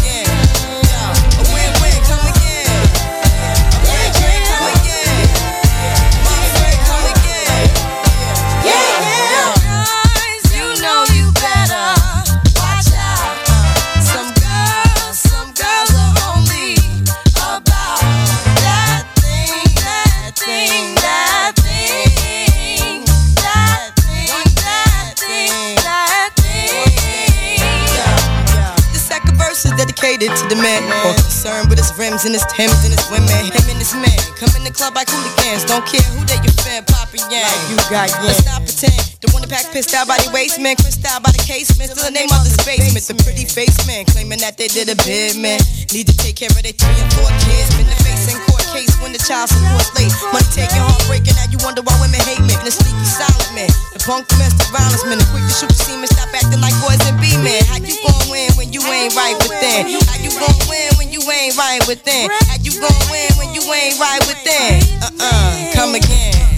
Dedicated 30.17 30.35
to 30.37 30.55
the 30.55 30.59
man. 30.59 30.83
Or 31.07 31.13
concerned 31.15 31.69
with 31.69 31.79
his 31.79 31.91
rims 31.95 32.25
and 32.25 32.33
his 32.33 32.43
Timbs 32.51 32.83
and 32.83 32.91
his 32.91 33.05
women. 33.11 33.29
Him 33.29 33.67
and 33.71 33.79
his 33.79 33.93
man. 33.95 34.19
Come 34.35 34.51
in 34.57 34.63
the 34.63 34.73
club 34.73 34.95
like 34.95 35.07
hooligans. 35.09 35.63
Don't 35.65 35.85
care 35.87 36.03
who 36.11 36.25
they 36.27 36.39
your 36.43 36.55
fan, 36.63 36.83
Papa 36.83 37.17
Yang. 37.31 37.47
Like 37.47 37.63
you 37.69 37.77
got 37.87 38.09
yeah. 38.09 38.27
Let's 38.27 38.43
not 38.45 38.61
pretend. 38.65 38.99
The 39.21 39.29
one 39.31 39.41
that 39.45 39.51
pack 39.51 39.71
pissed 39.71 39.93
out 39.93 40.07
by 40.07 40.17
the 40.19 40.31
waist 40.33 40.59
man. 40.59 40.75
Crissed 40.75 41.05
out 41.05 41.23
by 41.23 41.31
the 41.31 41.43
casement. 41.43 41.91
Still 41.91 42.11
the 42.11 42.15
name 42.15 42.31
of 42.31 42.43
the 42.43 42.55
basement. 42.65 43.05
The 43.05 43.15
pretty 43.23 43.45
face 43.45 43.77
man. 43.87 44.05
Claiming 44.11 44.41
that 44.43 44.57
they 44.57 44.67
did 44.67 44.89
a 44.89 44.97
bid, 45.07 45.37
man. 45.37 45.61
Need 45.93 46.07
to 46.11 46.15
take 46.17 46.35
care 46.35 46.51
of 46.51 46.59
their 46.59 46.75
three 46.75 46.97
and 46.99 47.11
four 47.15 47.29
kids. 47.47 47.71
Been 47.77 47.87
the 47.87 47.97
face 48.03 48.27
court 48.27 48.50
case 48.71 48.95
when 49.03 49.11
the 49.11 49.21
child 49.21 49.51
support's 49.51 49.91
late. 49.95 50.11
Money 50.31 50.47
taking, 50.51 50.81
heartbreaking. 50.81 51.35
Now 51.35 51.47
you 51.51 51.59
wonder 51.61 51.83
why 51.83 51.95
women 51.99 52.19
hate 52.23 52.41
me. 52.41 52.55
The 52.63 52.71
sneaky 52.71 53.05
silent 53.05 53.51
man. 53.53 53.69
The 53.93 53.99
punk 54.03 54.27
domestic 54.31 54.67
violence 54.71 55.03
man. 55.05 55.19
The 55.19 55.27
quick 55.29 55.45
to 55.45 55.53
shoot 55.53 55.75
semen. 55.75 56.07
Stop 56.07 56.31
acting 56.31 56.63
like 56.63 56.75
boys 56.79 56.99
and 57.05 57.19
be 57.19 57.35
men. 57.43 57.61
How 57.67 57.79
you 57.83 57.95
gon' 58.01 58.25
win 58.31 58.49
when 58.55 58.71
you 58.71 58.81
ain't 58.87 59.13
right 59.13 59.37
within? 59.43 59.91
How 60.07 60.17
you 60.19 60.31
gon' 60.35 60.59
win 60.71 60.89
when 60.97 61.11
you 61.11 61.21
ain't 61.27 61.55
right 61.59 61.83
within? 61.85 62.31
How 62.47 62.57
you 62.63 62.73
gon' 62.79 63.01
win 63.11 63.29
when 63.37 63.51
you 63.53 63.63
ain't 63.67 63.99
right 63.99 64.23
within? 64.25 64.79
Uh 65.03 65.11
uh, 65.19 65.51
come 65.75 65.95
again. 65.95 66.50